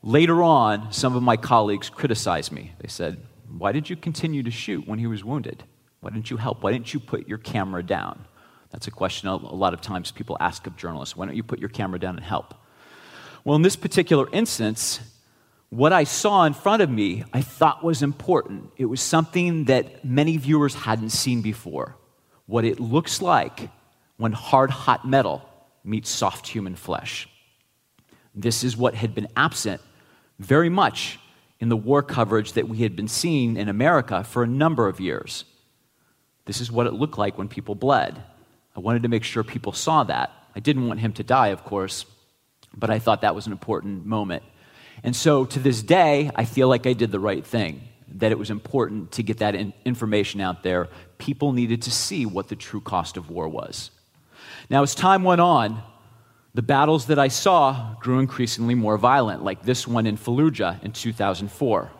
later 0.04 0.44
on, 0.44 0.92
some 0.92 1.16
of 1.16 1.24
my 1.24 1.38
colleagues 1.38 1.90
criticized 1.90 2.52
me. 2.52 2.74
They 2.80 2.90
said, 2.90 3.22
Why 3.58 3.72
did 3.72 3.90
you 3.90 3.96
continue 3.96 4.44
to 4.44 4.52
shoot 4.52 4.86
when 4.86 5.00
he 5.00 5.08
was 5.08 5.24
wounded? 5.24 5.63
Why 6.08 6.14
didn't 6.14 6.32
you 6.32 6.38
help? 6.38 6.64
Why 6.64 6.72
didn't 6.72 6.94
you 6.94 7.02
put 7.02 7.28
your 7.28 7.38
camera 7.38 7.84
down? 7.84 8.24
That's 8.70 8.88
a 8.88 8.92
question 8.92 9.28
a 9.28 9.36
lot 9.36 9.74
of 9.74 9.82
times 9.82 10.10
people 10.10 10.38
ask 10.40 10.66
of 10.66 10.78
journalists. 10.78 11.18
Why 11.18 11.26
don't 11.26 11.36
you 11.36 11.44
put 11.44 11.60
your 11.60 11.68
camera 11.68 12.00
down 12.00 12.16
and 12.16 12.24
help? 12.24 12.54
Well, 13.44 13.58
in 13.58 13.62
this 13.62 13.76
particular 13.76 14.26
instance, 14.32 15.02
what 15.68 15.92
I 15.92 16.06
saw 16.06 16.46
in 16.46 16.54
front 16.54 16.82
of 16.82 16.90
me 16.90 17.26
I 17.34 17.42
thought 17.42 17.84
was 17.84 18.02
important. 18.02 18.72
It 18.78 18.86
was 18.86 19.02
something 19.02 19.66
that 19.66 20.06
many 20.06 20.38
viewers 20.38 20.76
hadn't 20.76 21.10
seen 21.10 21.42
before. 21.42 21.98
What 22.46 22.64
it 22.64 22.80
looks 22.80 23.22
like 23.22 23.70
when 24.16 24.32
hard, 24.32 24.70
hot 24.72 25.06
metal 25.06 25.42
meets 25.84 26.10
soft 26.10 26.48
human 26.48 26.78
flesh. 26.78 27.28
This 28.34 28.64
is 28.64 28.78
what 28.78 28.96
had 28.96 29.14
been 29.14 29.28
absent 29.36 29.82
very 30.40 30.70
much 30.70 31.20
in 31.60 31.68
the 31.68 31.76
war 31.76 32.02
coverage 32.02 32.54
that 32.54 32.70
we 32.70 32.78
had 32.78 32.96
been 32.96 33.10
seeing 33.10 33.58
in 33.58 33.68
America 33.68 34.24
for 34.24 34.42
a 34.42 34.48
number 34.48 34.88
of 34.88 35.02
years. 35.02 35.44
This 36.48 36.62
is 36.62 36.72
what 36.72 36.88
it 36.88 36.94
looked 36.94 37.18
like 37.18 37.38
when 37.38 37.48
people 37.48 37.75
bled. 37.75 38.24
I 38.75 38.80
wanted 38.80 39.04
to 39.04 39.10
make 39.10 39.24
sure 39.24 39.44
people 39.44 39.74
saw 39.74 40.04
that. 40.06 40.32
I 40.56 40.60
didn't 40.60 40.88
want 40.88 41.00
him 41.00 41.13
to 41.13 41.24
die, 41.24 41.50
of 41.50 41.63
course, 41.63 42.06
but 42.75 42.89
I 42.89 43.00
thought 43.00 43.22
that 43.22 43.36
was 43.36 43.46
an 43.46 43.51
important 43.51 44.06
moment. 44.06 44.44
And 45.04 45.16
so 45.16 45.46
to 45.46 45.60
this 45.60 45.84
day, 45.84 46.32
I 46.36 46.46
feel 46.46 46.68
like 46.68 46.88
I 46.88 46.94
did 46.94 47.12
the 47.12 47.20
right 47.20 47.46
thing, 47.46 47.82
that 48.16 48.32
it 48.32 48.39
was 48.39 48.50
important 48.50 49.12
to 49.13 49.24
get 49.24 49.39
that 49.39 49.56
in 49.56 49.74
information 49.86 50.42
out 50.42 50.63
there. 50.63 50.88
People 51.18 51.51
needed 51.51 51.84
to 51.84 51.92
see 51.92 52.25
what 52.25 52.48
the 52.48 52.56
true 52.56 52.82
cost 52.82 53.18
of 53.18 53.30
war 53.30 53.48
was. 53.48 53.92
Now, 54.70 54.84
as 54.84 54.96
time 54.96 55.24
went 55.24 55.42
on, 55.42 55.84
the 56.54 56.62
battles 56.62 57.08
that 57.08 57.20
I 57.20 57.27
saw 57.27 57.96
grew 58.00 58.20
increasingly 58.20 58.74
more 58.74 58.98
violent, 58.98 59.44
like 59.44 59.63
this 59.63 59.88
one 59.88 60.08
in 60.08 60.18
Fallujah 60.18 60.84
in 60.84 60.92
2004. 60.92 61.92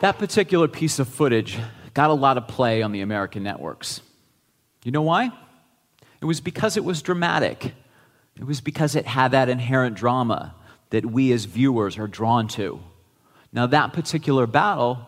That 0.00 0.18
particular 0.18 0.66
piece 0.66 0.98
of 0.98 1.08
footage 1.08 1.58
got 1.92 2.08
a 2.08 2.14
lot 2.14 2.38
of 2.38 2.48
play 2.48 2.80
on 2.80 2.90
the 2.92 3.02
American 3.02 3.42
networks. 3.42 4.00
You 4.82 4.92
know 4.92 5.02
why? 5.02 5.30
It 6.22 6.24
was 6.24 6.40
because 6.40 6.78
it 6.78 6.84
was 6.84 7.02
dramatic. 7.02 7.74
It 8.36 8.44
was 8.44 8.62
because 8.62 8.96
it 8.96 9.04
had 9.04 9.32
that 9.32 9.50
inherent 9.50 9.96
drama 9.96 10.54
that 10.88 11.04
we 11.04 11.32
as 11.32 11.44
viewers 11.44 11.98
are 11.98 12.06
drawn 12.06 12.48
to. 12.48 12.80
Now, 13.52 13.66
that 13.66 13.92
particular 13.92 14.46
battle 14.46 15.04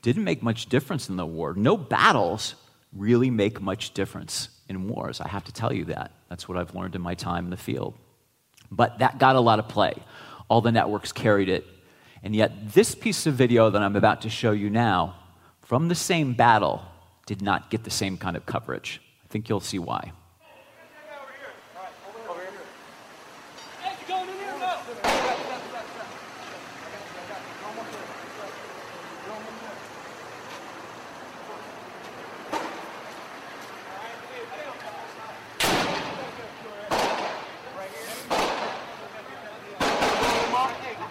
didn't 0.00 0.24
make 0.24 0.42
much 0.42 0.66
difference 0.66 1.10
in 1.10 1.16
the 1.16 1.26
war. 1.26 1.52
No 1.52 1.76
battles 1.76 2.54
really 2.94 3.28
make 3.28 3.60
much 3.60 3.92
difference 3.92 4.48
in 4.66 4.88
wars. 4.88 5.20
I 5.20 5.28
have 5.28 5.44
to 5.44 5.52
tell 5.52 5.74
you 5.74 5.84
that. 5.86 6.12
That's 6.30 6.48
what 6.48 6.56
I've 6.56 6.74
learned 6.74 6.94
in 6.94 7.02
my 7.02 7.14
time 7.14 7.44
in 7.44 7.50
the 7.50 7.56
field. 7.58 7.92
But 8.70 9.00
that 9.00 9.18
got 9.18 9.36
a 9.36 9.40
lot 9.40 9.58
of 9.58 9.68
play. 9.68 9.94
All 10.48 10.62
the 10.62 10.72
networks 10.72 11.12
carried 11.12 11.50
it. 11.50 11.66
And 12.26 12.34
yet, 12.34 12.74
this 12.74 12.92
piece 12.96 13.24
of 13.28 13.34
video 13.34 13.70
that 13.70 13.80
I'm 13.80 13.94
about 13.94 14.22
to 14.22 14.28
show 14.28 14.50
you 14.50 14.68
now 14.68 15.14
from 15.62 15.86
the 15.86 15.94
same 15.94 16.34
battle 16.34 16.82
did 17.24 17.40
not 17.40 17.70
get 17.70 17.84
the 17.84 17.90
same 17.90 18.16
kind 18.16 18.36
of 18.36 18.44
coverage. 18.46 19.00
I 19.24 19.28
think 19.28 19.48
you'll 19.48 19.60
see 19.60 19.78
why. 19.78 20.10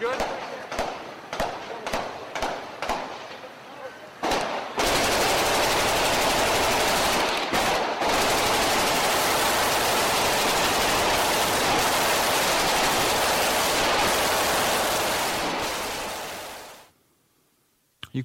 You 0.02 0.36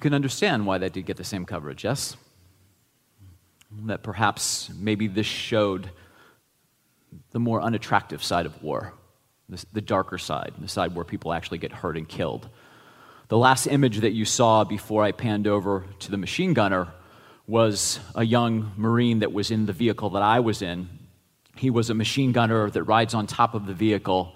can 0.01 0.13
understand 0.13 0.65
why 0.65 0.77
that 0.79 0.91
did 0.91 1.05
get 1.05 1.15
the 1.15 1.23
same 1.23 1.45
coverage, 1.45 1.85
yes? 1.85 2.17
That 3.85 4.03
perhaps 4.03 4.69
maybe 4.77 5.07
this 5.07 5.25
showed 5.25 5.89
the 7.31 7.39
more 7.39 7.61
unattractive 7.61 8.21
side 8.21 8.45
of 8.45 8.61
war, 8.61 8.93
the 9.71 9.81
darker 9.81 10.17
side, 10.17 10.53
the 10.59 10.67
side 10.67 10.93
where 10.95 11.05
people 11.05 11.31
actually 11.31 11.59
get 11.59 11.71
hurt 11.71 11.95
and 11.95 12.07
killed. 12.07 12.49
The 13.29 13.37
last 13.37 13.67
image 13.67 13.99
that 13.99 14.11
you 14.11 14.25
saw 14.25 14.65
before 14.65 15.03
I 15.03 15.13
panned 15.13 15.47
over 15.47 15.85
to 15.99 16.11
the 16.11 16.17
machine 16.17 16.53
gunner 16.53 16.89
was 17.47 17.99
a 18.15 18.25
young 18.25 18.73
Marine 18.75 19.19
that 19.19 19.31
was 19.31 19.51
in 19.51 19.65
the 19.65 19.73
vehicle 19.73 20.09
that 20.11 20.21
I 20.21 20.41
was 20.41 20.61
in. 20.61 20.89
He 21.55 21.69
was 21.69 21.89
a 21.89 21.93
machine 21.93 22.31
gunner 22.31 22.69
that 22.69 22.83
rides 22.83 23.13
on 23.13 23.27
top 23.27 23.53
of 23.53 23.65
the 23.65 23.73
vehicle 23.73 24.33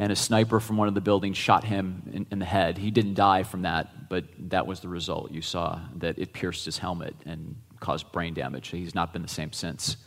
and 0.00 0.10
a 0.10 0.16
sniper 0.16 0.60
from 0.60 0.78
one 0.78 0.88
of 0.88 0.94
the 0.94 1.02
buildings 1.02 1.36
shot 1.36 1.62
him 1.62 2.02
in, 2.14 2.26
in, 2.30 2.38
the 2.38 2.46
head. 2.46 2.78
He 2.78 2.90
didn't 2.90 3.12
die 3.12 3.42
from 3.42 3.62
that, 3.62 4.08
but 4.08 4.24
that 4.48 4.66
was 4.66 4.80
the 4.80 4.88
result. 4.88 5.30
You 5.30 5.42
saw 5.42 5.78
that 5.96 6.18
it 6.18 6.32
pierced 6.32 6.64
his 6.64 6.78
helmet 6.78 7.14
and 7.26 7.56
caused 7.80 8.10
brain 8.10 8.32
damage. 8.32 8.68
He's 8.68 8.94
not 8.94 9.12
been 9.12 9.20
the 9.20 9.28
same 9.28 9.52
since. 9.52 9.98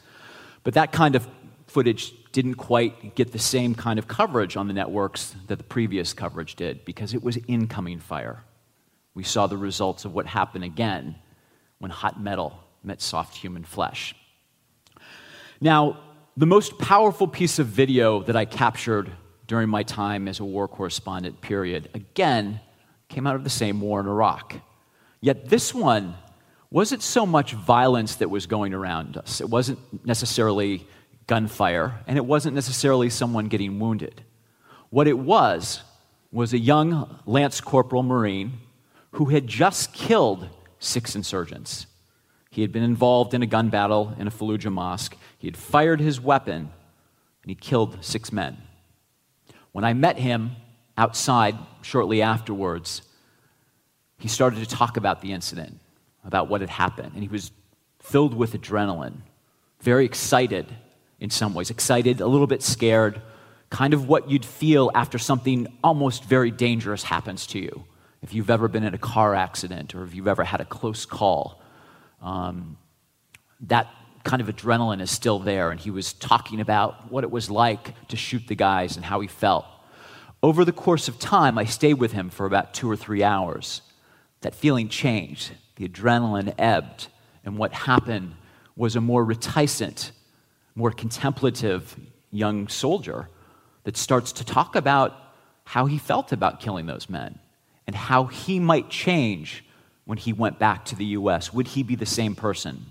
But 0.63 0.73
that 0.73 0.93
kind 0.93 1.15
of 1.15 1.27
footage 1.67 2.11
didn't 2.31 2.55
quite 2.55 3.13
get 3.13 3.33
the 3.33 3.39
same 3.39 3.75
kind 3.75 3.99
of 3.99 4.07
coverage 4.07 4.57
on 4.57 4.67
the 4.67 4.73
networks 4.73 5.35
that 5.45 5.57
the 5.57 5.63
previous 5.63 6.11
coverage 6.11 6.55
did 6.55 6.85
because 6.85 7.13
it 7.13 7.21
was 7.21 7.37
incoming 7.47 7.99
fire. 7.99 8.43
We 9.13 9.21
saw 9.23 9.45
the 9.45 9.57
results 9.57 10.05
of 10.05 10.15
what 10.15 10.25
happened 10.25 10.63
again 10.63 11.17
when 11.77 11.91
hot 11.91 12.19
metal 12.19 12.57
met 12.83 12.99
soft 12.99 13.37
human 13.37 13.63
flesh. 13.63 14.15
Now, 15.61 15.99
the 16.35 16.47
most 16.47 16.79
powerful 16.79 17.27
piece 17.27 17.59
of 17.59 17.67
video 17.67 18.23
that 18.23 18.35
I 18.35 18.45
captured 18.45 19.11
during 19.53 19.69
my 19.69 19.83
time 19.83 20.27
as 20.27 20.39
a 20.39 20.43
war 20.43 20.67
correspondent, 20.67 21.39
period, 21.39 21.87
again, 21.93 22.59
came 23.07 23.27
out 23.27 23.35
of 23.35 23.43
the 23.43 23.51
same 23.51 23.79
war 23.79 23.99
in 23.99 24.07
Iraq. 24.07 24.55
Yet 25.21 25.47
this 25.47 25.75
one 25.75 26.15
wasn't 26.71 27.03
so 27.03 27.27
much 27.27 27.53
violence 27.53 28.15
that 28.15 28.31
was 28.31 28.47
going 28.47 28.73
around 28.73 29.15
us. 29.15 29.41
It 29.41 29.49
wasn't 29.51 29.77
necessarily 30.03 30.87
gunfire, 31.27 31.99
and 32.07 32.17
it 32.17 32.25
wasn't 32.25 32.55
necessarily 32.55 33.11
someone 33.11 33.47
getting 33.47 33.77
wounded. 33.77 34.23
What 34.89 35.07
it 35.07 35.19
was 35.19 35.83
was 36.31 36.51
a 36.53 36.57
young 36.57 37.19
Lance 37.27 37.61
Corporal 37.61 38.01
Marine 38.01 38.53
who 39.11 39.25
had 39.25 39.45
just 39.45 39.93
killed 39.93 40.49
six 40.79 41.15
insurgents. 41.15 41.85
He 42.49 42.63
had 42.63 42.71
been 42.71 42.81
involved 42.81 43.35
in 43.35 43.43
a 43.43 43.45
gun 43.55 43.69
battle 43.69 44.15
in 44.17 44.25
a 44.25 44.31
Fallujah 44.31 44.73
mosque. 44.73 45.15
He 45.37 45.45
had 45.45 45.57
fired 45.57 45.99
his 45.99 46.19
weapon, 46.19 46.71
and 47.43 47.49
he 47.49 47.53
killed 47.53 48.03
six 48.03 48.31
men. 48.31 48.57
When 49.73 49.83
I 49.83 49.93
met 49.93 50.17
him 50.17 50.55
outside 50.97 51.57
shortly 51.81 52.21
afterwards, 52.21 53.01
he 54.17 54.27
started 54.29 54.59
to 54.59 54.65
talk 54.65 54.95
about 54.95 55.21
the 55.21 55.33
incident, 55.33 55.79
about 56.23 56.47
what 56.47 56.61
had 56.61 56.69
happened, 56.69 57.11
and 57.13 57.21
he 57.21 57.27
was 57.27 57.51
filled 57.99 58.33
with 58.33 58.53
adrenaline, 58.53 59.21
very 59.81 60.05
excited 60.05 60.67
in 61.19 61.29
some 61.29 61.53
ways, 61.53 61.69
excited, 61.69 62.21
a 62.21 62.27
little 62.27 62.47
bit 62.47 62.61
scared, 62.61 63.21
kind 63.69 63.93
of 63.93 64.07
what 64.07 64.29
you'd 64.29 64.45
feel 64.45 64.91
after 64.93 65.17
something 65.17 65.67
almost 65.83 66.23
very 66.25 66.51
dangerous 66.51 67.03
happens 67.03 67.47
to 67.47 67.59
you. 67.59 67.83
If 68.21 68.33
you've 68.33 68.49
ever 68.49 68.67
been 68.67 68.83
in 68.83 68.93
a 68.93 68.99
car 68.99 69.33
accident 69.33 69.95
or 69.95 70.03
if 70.03 70.13
you've 70.13 70.27
ever 70.27 70.43
had 70.43 70.61
a 70.61 70.65
close 70.65 71.05
call, 71.05 71.61
um, 72.21 72.77
that 73.61 73.87
kind 74.23 74.41
of 74.41 74.47
adrenaline 74.47 75.01
is 75.01 75.11
still 75.11 75.39
there. 75.39 75.71
And 75.71 75.79
he 75.79 75.91
was 75.91 76.13
talking 76.13 76.59
about 76.61 77.11
what 77.11 77.23
it 77.23 77.31
was 77.31 77.49
like 77.49 78.07
to 78.07 78.15
shoot 78.15 78.47
the 78.47 78.55
guys 78.55 78.95
and 78.95 79.05
how 79.05 79.19
he 79.19 79.27
felt. 79.27 79.65
Over 80.41 80.65
the 80.65 80.71
course 80.71 81.07
of 81.07 81.19
time, 81.19 81.57
I 81.57 81.65
stayed 81.65 81.95
with 81.95 82.11
him 82.11 82.29
for 82.29 82.45
about 82.45 82.73
two 82.73 82.89
or 82.89 82.95
three 82.95 83.23
hours. 83.23 83.81
That 84.41 84.53
feeling 84.53 84.89
changed, 84.89 85.51
the 85.77 85.87
adrenaline 85.87 86.53
ebbed, 86.57 87.07
and 87.45 87.57
what 87.57 87.73
happened 87.73 88.35
was 88.75 88.95
a 88.95 89.01
more 89.01 89.23
reticent, 89.23 90.11
more 90.75 90.91
contemplative 90.91 91.95
young 92.31 92.67
soldier 92.67 93.29
that 93.83 93.95
starts 93.95 94.31
to 94.33 94.45
talk 94.45 94.75
about 94.75 95.13
how 95.65 95.85
he 95.85 95.97
felt 95.97 96.31
about 96.31 96.59
killing 96.59 96.85
those 96.85 97.09
men 97.09 97.39
and 97.87 97.95
how 97.95 98.25
he 98.25 98.59
might 98.59 98.89
change 98.89 99.63
when 100.05 100.17
he 100.17 100.33
went 100.33 100.59
back 100.59 100.85
to 100.85 100.95
the 100.95 101.05
US. 101.05 101.53
Would 101.53 101.67
he 101.69 101.83
be 101.83 101.95
the 101.95 102.05
same 102.05 102.35
person? 102.35 102.85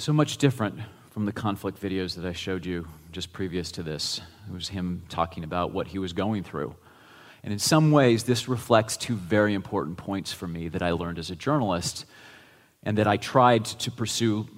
So 0.00 0.12
much 0.12 0.36
different 0.36 0.78
from 1.10 1.24
the 1.24 1.32
conflict 1.32 1.82
videos 1.82 2.14
that 2.14 2.24
I 2.24 2.32
showed 2.32 2.64
you 2.64 2.86
just 3.10 3.32
previous 3.32 3.72
to 3.72 3.82
this. 3.82 4.20
It 4.48 4.52
was 4.52 4.68
him 4.68 5.02
talking 5.08 5.42
about 5.42 5.72
what 5.72 5.88
he 5.88 5.98
was 5.98 6.12
going 6.12 6.44
through. 6.44 6.76
And 7.42 7.52
in 7.52 7.58
some 7.58 7.90
ways, 7.90 8.22
this 8.22 8.46
reflects 8.46 8.96
two 8.96 9.16
very 9.16 9.54
important 9.54 9.98
points 9.98 10.32
for 10.32 10.46
me 10.46 10.68
that 10.68 10.82
I 10.82 10.92
learned 10.92 11.18
as 11.18 11.32
a 11.32 11.36
journalist 11.36 12.06
and 12.84 12.96
that 12.98 13.08
I 13.08 13.16
tried 13.16 13.64
to 13.64 13.90
pursue 13.90 14.48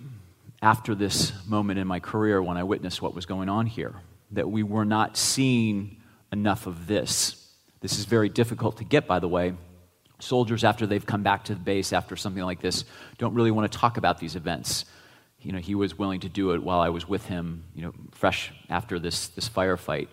after 0.60 0.94
this 0.94 1.32
moment 1.46 1.78
in 1.78 1.86
my 1.86 2.00
career 2.00 2.42
when 2.42 2.58
I 2.58 2.64
witnessed 2.64 3.00
what 3.00 3.14
was 3.14 3.24
going 3.24 3.48
on 3.48 3.64
here. 3.64 3.94
That 4.32 4.50
we 4.50 4.62
were 4.62 4.84
not 4.84 5.16
seeing 5.16 6.02
enough 6.30 6.66
of 6.66 6.86
this. 6.86 7.50
This 7.80 7.98
is 7.98 8.04
very 8.04 8.28
difficult 8.28 8.76
to 8.76 8.84
get, 8.84 9.06
by 9.06 9.20
the 9.20 9.28
way. 9.28 9.54
Soldiers, 10.18 10.64
after 10.64 10.86
they've 10.86 11.06
come 11.06 11.22
back 11.22 11.44
to 11.44 11.54
the 11.54 11.60
base 11.60 11.94
after 11.94 12.14
something 12.14 12.44
like 12.44 12.60
this, 12.60 12.84
don't 13.16 13.32
really 13.32 13.50
want 13.50 13.72
to 13.72 13.78
talk 13.78 13.96
about 13.96 14.18
these 14.18 14.36
events 14.36 14.84
you 15.42 15.52
know, 15.52 15.58
he 15.58 15.74
was 15.74 15.98
willing 15.98 16.20
to 16.20 16.28
do 16.28 16.52
it 16.52 16.62
while 16.62 16.80
I 16.80 16.90
was 16.90 17.08
with 17.08 17.26
him, 17.26 17.64
you 17.74 17.82
know, 17.82 17.92
fresh 18.12 18.52
after 18.68 18.98
this, 18.98 19.28
this 19.28 19.48
firefight. 19.48 20.08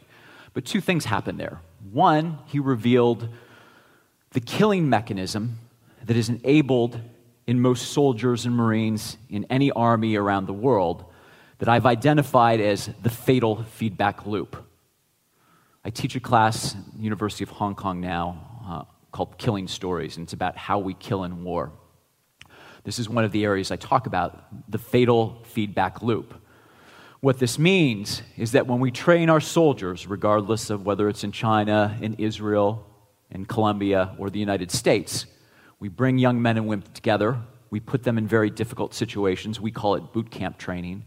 But 0.54 0.66
two 0.66 0.82
things 0.82 1.06
happened 1.06 1.40
there. 1.40 1.60
One, 1.92 2.40
he 2.46 2.60
revealed 2.60 3.30
the 4.32 4.40
killing 4.40 4.90
mechanism 4.90 5.60
that 6.06 6.16
is 6.16 6.30
enabled 6.30 7.00
in 7.46 7.60
most 7.60 7.92
soldiers 7.92 8.46
and 8.46 8.56
Marines 8.56 9.18
in 9.30 9.46
any 9.50 9.72
army 9.72 10.16
around 10.16 10.48
the 10.48 10.54
world 10.54 11.06
that 11.60 11.70
I've 11.70 11.86
identified 11.86 12.62
as 12.62 12.90
the 13.02 13.10
fatal 13.10 13.64
feedback 13.64 14.26
loop. 14.26 14.64
I 15.84 15.90
teach 15.90 16.16
a 16.16 16.20
class 16.20 16.76
University 16.98 17.44
of 17.44 17.50
Hong 17.50 17.74
Kong 17.76 18.02
now 18.02 18.62
uh, 18.68 18.84
called 19.12 19.38
Killing 19.38 19.68
Stories, 19.68 20.18
and 20.18 20.26
it's 20.26 20.34
about 20.34 20.58
how 20.58 20.80
we 20.80 20.94
kill 20.94 21.24
in 21.24 21.44
war. 21.44 21.72
This 22.88 23.00
is 23.00 23.10
one 23.10 23.26
of 23.26 23.34
the 23.34 23.44
areas 23.44 23.70
I 23.70 23.76
talk 23.76 24.08
about 24.08 24.72
the 24.72 24.78
fatal 24.78 25.44
feedback 25.44 26.02
loop. 26.02 26.34
What 27.20 27.38
this 27.38 27.60
means 27.60 28.22
is 28.38 28.54
that 28.54 28.66
when 28.66 28.80
we 28.80 28.92
train 28.92 29.30
our 29.30 29.42
soldiers, 29.42 30.08
regardless 30.08 30.70
of 30.70 30.86
whether 30.86 31.10
it's 31.10 31.26
in 31.26 31.34
China, 31.34 31.98
in 32.00 32.14
Israel, 32.14 32.88
in 33.30 33.46
Colombia, 33.46 34.16
or 34.18 34.30
the 34.30 34.40
United 34.40 34.72
States, 34.72 35.26
we 35.82 35.90
bring 35.90 36.18
young 36.18 36.42
men 36.42 36.56
and 36.56 36.66
women 36.66 36.86
together, 36.94 37.42
we 37.72 37.82
put 37.82 38.04
them 38.04 38.18
in 38.18 38.26
very 38.26 38.50
difficult 38.50 38.94
situations, 38.94 39.60
we 39.60 39.70
call 39.70 39.96
it 39.96 40.14
boot 40.14 40.32
camp 40.32 40.58
training, 40.58 41.04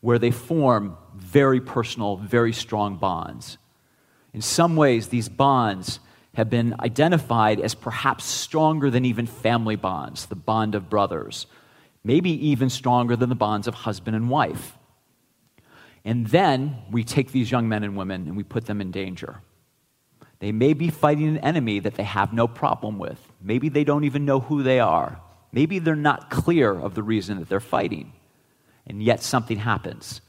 where 0.00 0.18
they 0.18 0.30
form 0.30 0.96
very 1.14 1.60
personal, 1.60 2.16
very 2.16 2.54
strong 2.54 2.96
bonds. 2.96 3.58
In 4.32 4.40
some 4.40 4.76
ways, 4.76 5.08
these 5.08 5.28
bonds 5.28 6.00
have 6.38 6.48
been 6.48 6.72
identified 6.78 7.58
as 7.58 7.74
perhaps 7.74 8.24
stronger 8.24 8.90
than 8.90 9.04
even 9.04 9.26
family 9.26 9.74
bonds, 9.74 10.26
the 10.26 10.36
bond 10.36 10.76
of 10.76 10.88
brothers, 10.88 11.48
maybe 12.04 12.30
even 12.30 12.70
stronger 12.70 13.16
than 13.16 13.28
the 13.28 13.34
bonds 13.34 13.66
of 13.66 13.74
husband 13.74 14.14
and 14.14 14.30
wife. 14.30 14.78
And 16.04 16.28
then 16.28 16.76
we 16.92 17.02
take 17.02 17.32
these 17.32 17.50
young 17.50 17.68
men 17.68 17.82
and 17.82 17.96
women 17.96 18.28
and 18.28 18.36
we 18.36 18.44
put 18.44 18.66
them 18.66 18.80
in 18.80 18.92
danger. 18.92 19.40
They 20.38 20.52
may 20.52 20.74
be 20.74 20.90
fighting 20.90 21.26
an 21.26 21.38
enemy 21.38 21.80
that 21.80 21.96
they 21.96 22.04
have 22.04 22.32
no 22.32 22.46
problem 22.46 23.00
with. 23.00 23.20
Maybe 23.42 23.68
they 23.68 23.82
don't 23.82 24.04
even 24.04 24.24
know 24.24 24.38
who 24.38 24.62
they 24.62 24.78
are. 24.78 25.20
Maybe 25.50 25.80
they're 25.80 25.96
not 25.96 26.30
clear 26.30 26.70
of 26.72 26.94
the 26.94 27.02
reason 27.02 27.40
that 27.40 27.48
they're 27.48 27.58
fighting. 27.58 28.12
And 28.86 29.02
yet 29.02 29.24
something 29.24 29.58
happens. 29.58 30.20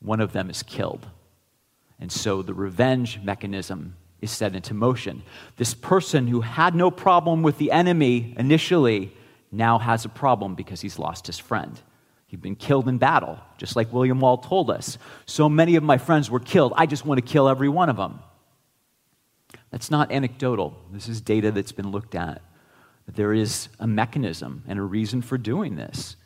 One 0.00 0.20
of 0.20 0.32
them 0.32 0.48
is 0.48 0.62
killed. 0.62 1.06
And 1.98 2.10
so 2.10 2.40
the 2.40 2.54
revenge 2.54 3.20
mechanism 3.22 3.96
is 4.20 4.30
set 4.30 4.54
into 4.54 4.74
motion. 4.74 5.22
This 5.56 5.74
person 5.74 6.26
who 6.26 6.40
had 6.40 6.74
no 6.74 6.90
problem 6.90 7.42
with 7.42 7.58
the 7.58 7.72
enemy 7.72 8.34
initially 8.38 9.12
now 9.50 9.78
has 9.78 10.04
a 10.04 10.08
problem 10.08 10.54
because 10.54 10.80
he's 10.80 10.98
lost 10.98 11.26
his 11.26 11.38
friend. 11.38 11.80
He'd 12.26 12.42
been 12.42 12.56
killed 12.56 12.88
in 12.88 12.98
battle, 12.98 13.40
just 13.58 13.74
like 13.74 13.92
William 13.92 14.20
Wall 14.20 14.38
told 14.38 14.70
us. 14.70 14.98
So 15.26 15.48
many 15.48 15.76
of 15.76 15.82
my 15.82 15.98
friends 15.98 16.30
were 16.30 16.38
killed, 16.38 16.72
I 16.76 16.86
just 16.86 17.04
want 17.04 17.18
to 17.18 17.26
kill 17.26 17.48
every 17.48 17.68
one 17.68 17.88
of 17.88 17.96
them. 17.96 18.20
That's 19.70 19.90
not 19.90 20.12
anecdotal. 20.12 20.76
This 20.92 21.08
is 21.08 21.20
data 21.20 21.50
that's 21.50 21.72
been 21.72 21.90
looked 21.90 22.14
at. 22.14 22.42
There 23.08 23.32
is 23.32 23.68
a 23.78 23.86
mechanism 23.86 24.62
and 24.68 24.78
a 24.78 24.82
reason 24.82 25.22
for 25.22 25.38
doing 25.38 25.76
this. 25.76 26.16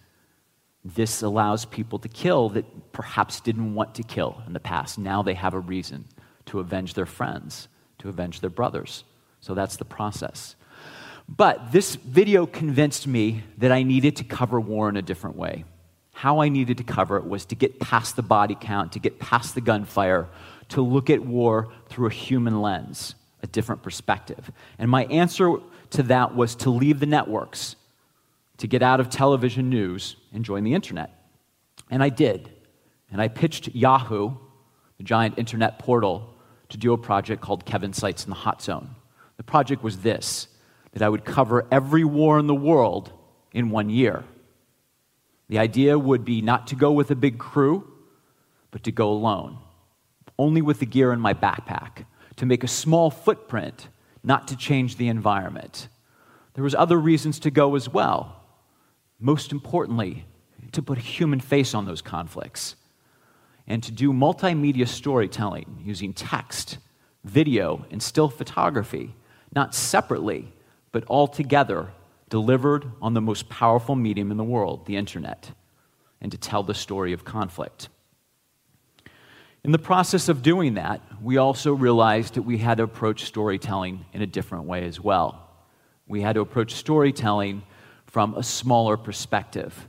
This 0.84 1.22
allows 1.22 1.64
people 1.64 1.98
to 2.00 2.08
kill 2.08 2.50
that 2.50 2.92
perhaps 2.92 3.40
didn't 3.40 3.74
want 3.74 3.94
to 3.94 4.02
kill 4.02 4.42
in 4.46 4.52
the 4.52 4.60
past. 4.60 4.98
Now 4.98 5.22
they 5.22 5.34
have 5.34 5.54
a 5.54 5.60
reason 5.60 6.04
to 6.46 6.60
avenge 6.60 6.92
their 6.92 7.06
friends, 7.06 7.68
to 8.04 8.10
avenge 8.10 8.40
their 8.40 8.50
brothers. 8.50 9.02
So 9.40 9.54
that's 9.54 9.76
the 9.76 9.84
process. 9.86 10.56
But 11.26 11.72
this 11.72 11.94
video 11.94 12.44
convinced 12.44 13.06
me 13.06 13.42
that 13.56 13.72
I 13.72 13.82
needed 13.82 14.16
to 14.16 14.24
cover 14.24 14.60
war 14.60 14.90
in 14.90 14.98
a 14.98 15.02
different 15.02 15.36
way. 15.36 15.64
How 16.12 16.40
I 16.40 16.50
needed 16.50 16.76
to 16.78 16.84
cover 16.84 17.16
it 17.16 17.26
was 17.26 17.46
to 17.46 17.54
get 17.54 17.80
past 17.80 18.14
the 18.14 18.22
body 18.22 18.56
count, 18.60 18.92
to 18.92 18.98
get 18.98 19.18
past 19.18 19.54
the 19.54 19.62
gunfire, 19.62 20.28
to 20.68 20.82
look 20.82 21.08
at 21.08 21.24
war 21.24 21.72
through 21.88 22.08
a 22.08 22.12
human 22.12 22.60
lens, 22.60 23.14
a 23.42 23.46
different 23.46 23.82
perspective. 23.82 24.52
And 24.78 24.90
my 24.90 25.06
answer 25.06 25.56
to 25.90 26.02
that 26.04 26.34
was 26.34 26.54
to 26.56 26.70
leave 26.70 27.00
the 27.00 27.06
networks, 27.06 27.76
to 28.58 28.66
get 28.66 28.82
out 28.82 29.00
of 29.00 29.08
television 29.08 29.70
news 29.70 30.16
and 30.30 30.44
join 30.44 30.62
the 30.62 30.74
internet. 30.74 31.10
And 31.90 32.02
I 32.02 32.10
did. 32.10 32.50
And 33.10 33.20
I 33.20 33.28
pitched 33.28 33.74
Yahoo, 33.74 34.36
the 34.98 35.04
giant 35.04 35.38
internet 35.38 35.78
portal, 35.78 36.33
to 36.74 36.78
do 36.78 36.92
a 36.92 36.98
project 36.98 37.40
called 37.40 37.64
Kevin 37.64 37.92
Sites 37.92 38.24
in 38.24 38.30
the 38.30 38.34
Hot 38.34 38.60
Zone. 38.60 38.96
The 39.36 39.44
project 39.44 39.84
was 39.84 39.98
this 39.98 40.48
that 40.92 41.02
I 41.02 41.08
would 41.08 41.24
cover 41.24 41.68
every 41.70 42.02
war 42.02 42.36
in 42.40 42.48
the 42.48 42.54
world 42.54 43.12
in 43.52 43.70
one 43.70 43.90
year. 43.90 44.24
The 45.48 45.60
idea 45.60 45.96
would 45.96 46.24
be 46.24 46.42
not 46.42 46.66
to 46.68 46.74
go 46.74 46.90
with 46.90 47.12
a 47.12 47.14
big 47.14 47.38
crew, 47.38 47.92
but 48.72 48.82
to 48.84 48.90
go 48.90 49.08
alone, 49.10 49.58
only 50.36 50.62
with 50.62 50.80
the 50.80 50.86
gear 50.86 51.12
in 51.12 51.20
my 51.20 51.32
backpack, 51.32 52.06
to 52.36 52.46
make 52.46 52.64
a 52.64 52.68
small 52.68 53.08
footprint, 53.08 53.88
not 54.24 54.48
to 54.48 54.56
change 54.56 54.96
the 54.96 55.06
environment. 55.06 55.86
There 56.54 56.64
was 56.64 56.74
other 56.74 56.98
reasons 56.98 57.38
to 57.40 57.52
go 57.52 57.76
as 57.76 57.88
well. 57.88 58.42
Most 59.20 59.52
importantly, 59.52 60.24
to 60.72 60.82
put 60.82 60.98
a 60.98 61.00
human 61.00 61.38
face 61.38 61.72
on 61.72 61.86
those 61.86 62.02
conflicts 62.02 62.74
and 63.66 63.82
to 63.82 63.92
do 63.92 64.12
multimedia 64.12 64.86
storytelling 64.86 65.82
using 65.84 66.12
text, 66.12 66.78
video, 67.24 67.86
and 67.90 68.02
still 68.02 68.28
photography, 68.28 69.14
not 69.54 69.74
separately, 69.74 70.52
but 70.92 71.04
all 71.06 71.26
together, 71.26 71.88
delivered 72.28 72.84
on 73.00 73.14
the 73.14 73.20
most 73.20 73.48
powerful 73.48 73.94
medium 73.94 74.30
in 74.30 74.36
the 74.36 74.44
world, 74.44 74.86
the 74.86 74.96
internet, 74.96 75.50
and 76.20 76.30
to 76.32 76.38
tell 76.38 76.62
the 76.62 76.74
story 76.74 77.12
of 77.12 77.24
conflict. 77.24 77.88
In 79.62 79.72
the 79.72 79.78
process 79.78 80.28
of 80.28 80.42
doing 80.42 80.74
that, 80.74 81.00
we 81.22 81.38
also 81.38 81.72
realized 81.72 82.34
that 82.34 82.42
we 82.42 82.58
had 82.58 82.76
to 82.76 82.82
approach 82.82 83.24
storytelling 83.24 84.04
in 84.12 84.20
a 84.20 84.26
different 84.26 84.64
way 84.64 84.84
as 84.84 85.00
well. 85.00 85.48
We 86.06 86.20
had 86.20 86.34
to 86.34 86.42
approach 86.42 86.74
storytelling 86.74 87.62
from 88.04 88.34
a 88.34 88.42
smaller 88.42 88.98
perspective, 88.98 89.88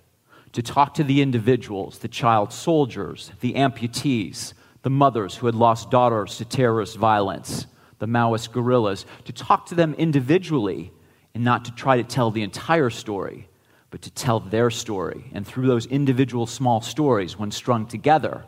to 0.56 0.64
talk 0.64 0.94
to 0.94 1.04
the 1.04 1.22
individuals, 1.22 2.00
the 2.00 2.08
child 2.08 2.54
soldiers, 2.54 3.30
the 3.42 3.56
amputees, 3.56 4.54
the 4.84 4.90
mothers 4.90 5.36
who 5.36 5.48
had 5.48 5.56
lost 5.56 5.92
daughters 5.92 6.38
to 6.38 6.46
terrorist 6.46 6.96
violence, 6.96 7.68
the 8.00 8.06
Maoist 8.06 8.54
guerrillas, 8.54 9.06
to 9.26 9.34
talk 9.34 9.66
to 9.66 9.76
them 9.76 9.94
individually 9.96 10.94
and 11.34 11.44
not 11.44 11.66
to 11.66 11.74
try 11.74 11.98
to 11.98 12.06
tell 12.06 12.32
the 12.32 12.42
entire 12.42 12.90
story, 12.90 13.50
but 13.90 14.02
to 14.04 14.12
tell 14.12 14.40
their 14.40 14.70
story. 14.70 15.26
And 15.34 15.46
through 15.46 15.68
those 15.68 15.88
individual 15.88 16.48
small 16.48 16.80
stories, 16.80 17.38
when 17.38 17.52
strung 17.52 17.86
together, 17.86 18.46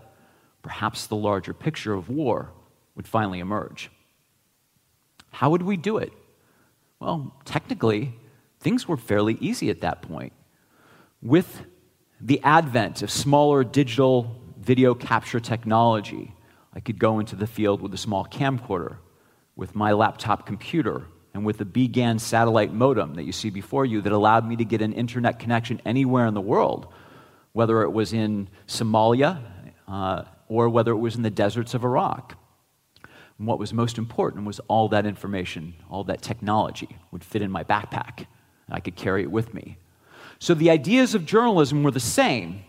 perhaps 0.62 1.08
the 1.08 1.18
larger 1.18 1.54
picture 1.54 1.94
of 1.94 2.08
war 2.08 2.54
would 2.96 3.06
finally 3.06 3.40
emerge. 3.40 3.92
How 5.32 5.50
would 5.50 5.62
we 5.62 5.76
do 5.76 5.98
it? 5.98 6.14
Well, 7.02 7.36
technically, 7.44 8.14
things 8.62 8.88
were 8.88 8.96
fairly 8.96 9.38
easy 9.42 9.70
at 9.70 9.82
that 9.82 10.02
point. 10.02 10.32
With 11.22 11.66
the 12.20 12.42
advent 12.44 13.02
of 13.02 13.12
smaller 13.12 13.64
digital 13.64 14.36
video 14.60 14.94
capture 14.96 15.40
technology, 15.40 16.34
I 16.74 16.80
could 16.80 17.00
go 17.00 17.20
into 17.20 17.36
the 17.36 17.48
field 17.48 17.82
with 17.82 17.94
a 17.94 17.98
small 17.98 18.26
camcorder 18.26 18.98
with 19.56 19.76
my 19.76 19.92
laptop 19.92 20.46
computer 20.46 21.06
and 21.34 21.46
with 21.46 21.58
the 21.58 21.66
BGAN 21.66 22.20
satellite 22.20 22.74
modem 22.74 23.16
that 23.16 23.24
you 23.24 23.32
see 23.32 23.50
before 23.50 23.86
you 23.86 24.02
that 24.02 24.12
allowed 24.12 24.48
me 24.48 24.56
to 24.56 24.66
get 24.66 24.82
an 24.82 24.94
internet 24.94 25.40
connection 25.40 25.82
anywhere 25.86 26.26
in 26.26 26.34
the 26.34 26.42
world, 26.42 26.88
whether 27.54 27.82
it 27.84 27.92
was 27.92 28.14
in 28.14 28.50
Somalia 28.68 29.42
uh, 29.88 30.24
or 30.48 30.70
whether 30.70 30.92
it 30.92 30.98
was 30.98 31.16
in 31.16 31.22
the 31.22 31.30
deserts 31.30 31.74
of 31.74 31.84
Iraq. 31.84 32.36
And 33.38 33.48
what 33.48 33.60
was 33.60 33.74
most 33.74 33.98
important 33.98 34.46
was 34.46 34.60
all 34.68 34.90
that 34.90 35.06
information, 35.06 35.76
all 35.90 36.04
that 36.06 36.22
technology 36.22 36.98
would 37.12 37.24
fit 37.24 37.42
in 37.42 37.52
my 37.52 37.64
backpack, 37.64 38.26
and 38.66 38.72
I 38.72 38.80
could 38.80 38.96
carry 38.96 39.22
it 39.22 39.32
with 39.32 39.54
me. 39.54 39.78
So 40.40 40.54
the 40.54 40.70
ideas 40.70 41.16
of 41.16 41.26
journalism 41.26 41.84
were 41.84 41.92
the 41.92 42.00
same 42.00 42.64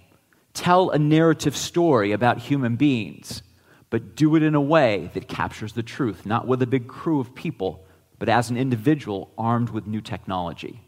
tell 0.54 0.90
a 0.90 0.98
narrative 0.98 1.56
story 1.56 2.10
about 2.10 2.38
human 2.38 2.74
beings 2.76 3.42
but 3.90 4.14
do 4.14 4.36
it 4.36 4.42
in 4.42 4.54
a 4.54 4.60
way 4.60 5.10
that 5.14 5.28
captures 5.28 5.72
the 5.72 5.82
truth, 5.82 6.26
not 6.26 6.46
with 6.46 6.62
a 6.62 6.66
big 6.66 6.86
crew 6.86 7.20
of 7.20 7.34
people, 7.34 7.84
but 8.18 8.28
as 8.28 8.50
an 8.50 8.56
individual 8.56 9.32
armed 9.38 9.70
with 9.70 9.86
new 9.86 10.00
technology. 10.00 10.82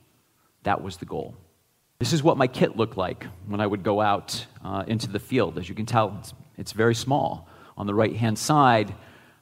That 0.65 0.83
was 0.83 0.99
the 0.99 1.07
goal. 1.07 1.37
This 1.99 2.13
is 2.13 2.23
what 2.23 2.37
my 2.37 2.47
kit 2.47 2.77
looked 2.77 2.97
like 2.97 3.27
when 3.47 3.61
I 3.61 3.67
would 3.67 3.83
go 3.83 4.01
out 4.01 4.47
uh, 4.65 4.85
into 4.87 5.09
the 5.09 5.19
field. 5.19 5.59
As 5.59 5.69
you 5.69 5.75
can 5.75 5.87
tell, 5.87 6.17
it's, 6.19 6.35
it's 6.57 6.73
very 6.73 6.95
small. 6.95 7.49
On 7.77 7.87
the 7.87 7.95
right 7.95 8.15
hand 8.15 8.39
side, 8.39 8.95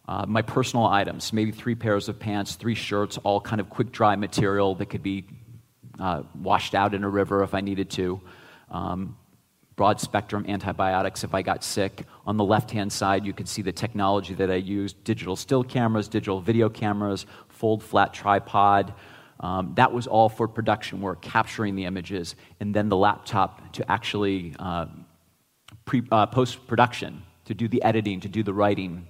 uh, 0.07 0.25
my 0.27 0.43
personal 0.43 0.87
items 0.87 1.33
maybe 1.33 1.51
three 1.51 1.75
pairs 1.75 2.09
of 2.09 2.19
pants, 2.19 2.55
three 2.55 2.75
shirts, 2.75 3.19
all 3.19 3.41
kind 3.41 3.61
of 3.61 3.69
quick 3.69 3.91
dry 3.93 4.17
material 4.17 4.75
that 4.77 4.87
could 4.87 5.03
be 5.03 5.25
uh, 5.99 6.23
washed 6.35 6.75
out 6.75 6.95
in 6.95 7.05
a 7.05 7.09
river 7.09 7.43
if 7.43 7.55
I 7.55 7.61
needed 7.61 7.91
to. 7.91 8.21
Um, 8.71 9.17
broad 9.79 10.01
spectrum 10.01 10.45
antibiotics 10.49 11.23
if 11.23 11.35
I 11.35 11.43
got 11.43 11.63
sick. 11.63 12.05
On 12.27 12.37
the 12.37 12.45
left 12.45 12.73
hand 12.73 12.93
side, 12.93 13.25
you 13.25 13.33
can 13.33 13.47
see 13.47 13.63
the 13.63 13.73
technology 13.73 14.35
that 14.35 14.51
I 14.51 14.57
used 14.57 15.03
digital 15.05 15.37
still 15.37 15.63
cameras, 15.63 16.09
digital 16.09 16.41
video 16.41 16.69
cameras, 16.69 17.27
fold 17.49 17.83
flat 17.83 18.13
tripod. 18.13 18.93
Um, 19.41 19.73
that 19.77 19.93
was 19.93 20.09
all 20.09 20.29
for 20.29 20.49
production 20.49 21.01
work, 21.01 21.23
capturing 21.23 21.77
the 21.77 21.85
images, 21.85 22.35
and 22.59 22.75
then 22.75 22.89
the 22.89 22.97
laptop 22.97 23.73
to 23.75 23.91
actually 23.91 24.55
uh, 24.59 24.87
uh, 26.11 26.27
post 26.27 26.67
production, 26.67 27.23
to 27.45 27.55
do 27.55 27.69
the 27.69 27.83
editing, 27.85 28.21
to 28.21 28.29
do 28.29 28.43
the 28.43 28.53
writing, 28.53 29.07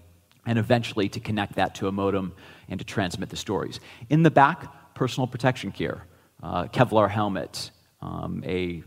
and 0.46 0.58
eventually 0.58 1.08
to 1.08 1.20
connect 1.20 1.54
that 1.56 1.74
to 1.76 1.88
a 1.88 1.92
modem 1.92 2.34
and 2.68 2.78
to 2.78 2.84
transmit 2.84 3.30
the 3.30 3.36
stories. 3.36 3.80
In 4.10 4.22
the 4.22 4.30
back, 4.30 4.94
personal 4.94 5.26
protection 5.26 5.70
gear, 5.70 6.04
uh, 6.42 6.64
Kevlar 6.64 7.10
helmet, 7.10 7.70
um, 8.00 8.42
a 8.46 8.82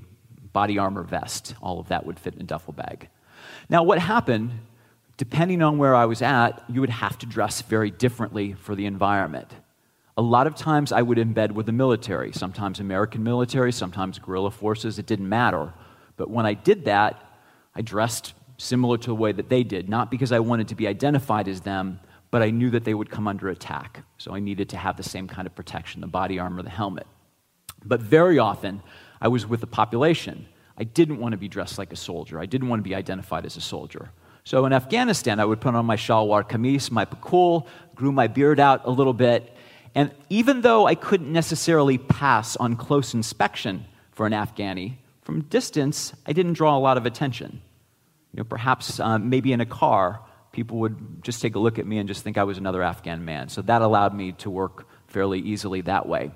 body 0.53 0.77
armor 0.77 1.03
vest, 1.03 1.55
all 1.61 1.79
of 1.79 1.87
that 1.89 2.05
would 2.05 2.19
fit 2.19 2.35
in 2.35 2.41
a 2.41 2.45
duffel 2.45 2.73
bag. 2.73 3.09
Now, 3.69 3.83
what 3.83 3.99
happened, 3.99 4.51
depending 5.17 5.61
on 5.61 5.77
where 5.77 5.95
I 5.95 6.05
was 6.05 6.21
at, 6.21 6.63
you 6.67 6.81
would 6.81 6.89
have 6.89 7.17
to 7.19 7.25
dress 7.25 7.61
very 7.61 7.91
differently 7.91 8.53
for 8.53 8.75
the 8.75 8.85
environment. 8.85 9.51
A 10.17 10.21
lot 10.21 10.45
of 10.45 10.55
times 10.55 10.91
I 10.91 11.01
would 11.01 11.17
embed 11.17 11.51
with 11.53 11.65
the 11.65 11.71
military, 11.71 12.33
sometimes 12.33 12.79
American 12.79 13.23
military, 13.23 13.71
sometimes 13.71 14.19
guerrilla 14.19 14.51
forces, 14.51 14.99
it 14.99 15.05
didn't 15.05 15.29
matter. 15.29 15.73
But 16.17 16.29
when 16.29 16.45
I 16.45 16.53
did 16.53 16.85
that, 16.85 17.19
I 17.73 17.81
dressed 17.81 18.33
similar 18.57 18.97
to 18.97 19.07
the 19.07 19.15
way 19.15 19.31
that 19.31 19.49
they 19.49 19.63
did, 19.63 19.89
not 19.89 20.11
because 20.11 20.31
I 20.31 20.39
wanted 20.39 20.67
to 20.67 20.75
be 20.75 20.87
identified 20.87 21.47
as 21.47 21.61
them, 21.61 21.99
but 22.29 22.41
I 22.41 22.49
knew 22.51 22.69
that 22.71 22.83
they 22.83 22.93
would 22.93 23.09
come 23.09 23.27
under 23.27 23.49
attack. 23.49 24.03
So 24.17 24.35
I 24.35 24.39
needed 24.39 24.69
to 24.69 24.77
have 24.77 24.97
the 24.97 25.03
same 25.03 25.27
kind 25.27 25.47
of 25.47 25.55
protection 25.55 26.01
the 26.01 26.07
body 26.07 26.39
armor, 26.39 26.61
the 26.61 26.69
helmet. 26.69 27.07
But 27.83 28.01
very 28.01 28.39
often, 28.39 28.81
I 29.19 29.27
was 29.27 29.45
with 29.45 29.61
the 29.61 29.67
population. 29.67 30.47
I 30.77 30.83
didn't 30.83 31.19
want 31.19 31.33
to 31.33 31.37
be 31.37 31.47
dressed 31.47 31.77
like 31.77 31.93
a 31.93 31.95
soldier. 31.95 32.39
I 32.39 32.45
didn't 32.45 32.69
want 32.69 32.79
to 32.79 32.87
be 32.87 32.95
identified 32.95 33.45
as 33.45 33.57
a 33.57 33.61
soldier. 33.61 34.11
So 34.43 34.65
in 34.65 34.73
Afghanistan, 34.73 35.39
I 35.39 35.45
would 35.45 35.61
put 35.61 35.75
on 35.75 35.85
my 35.85 35.95
shalwar 35.95 36.47
kameez, 36.47 36.89
my 36.89 37.05
pakul, 37.05 37.67
grew 37.95 38.11
my 38.11 38.27
beard 38.27 38.59
out 38.59 38.85
a 38.85 38.89
little 38.89 39.13
bit. 39.13 39.55
And 39.93 40.11
even 40.29 40.61
though 40.61 40.87
I 40.87 40.95
couldn't 40.95 41.31
necessarily 41.31 41.97
pass 41.97 42.55
on 42.55 42.75
close 42.75 43.13
inspection 43.13 43.85
for 44.11 44.25
an 44.25 44.31
Afghani, 44.31 44.95
from 45.21 45.43
distance, 45.43 46.13
I 46.25 46.33
didn't 46.33 46.53
draw 46.53 46.75
a 46.75 46.79
lot 46.79 46.97
of 46.97 47.05
attention. 47.05 47.61
You 48.33 48.37
know, 48.37 48.43
perhaps 48.43 48.99
um, 48.99 49.29
maybe 49.29 49.53
in 49.53 49.61
a 49.61 49.65
car, 49.65 50.21
people 50.51 50.79
would 50.79 51.23
just 51.23 51.41
take 51.41 51.55
a 51.55 51.59
look 51.59 51.77
at 51.77 51.85
me 51.85 51.97
and 51.99 52.07
just 52.07 52.23
think 52.23 52.37
I 52.37 52.43
was 52.43 52.57
another 52.57 52.81
Afghan 52.81 53.23
man. 53.23 53.49
So 53.49 53.61
that 53.63 53.81
allowed 53.81 54.15
me 54.15 54.31
to 54.33 54.49
work 54.49 54.87
fairly 55.07 55.39
easily 55.39 55.81
that 55.81 56.07
way. 56.07 56.31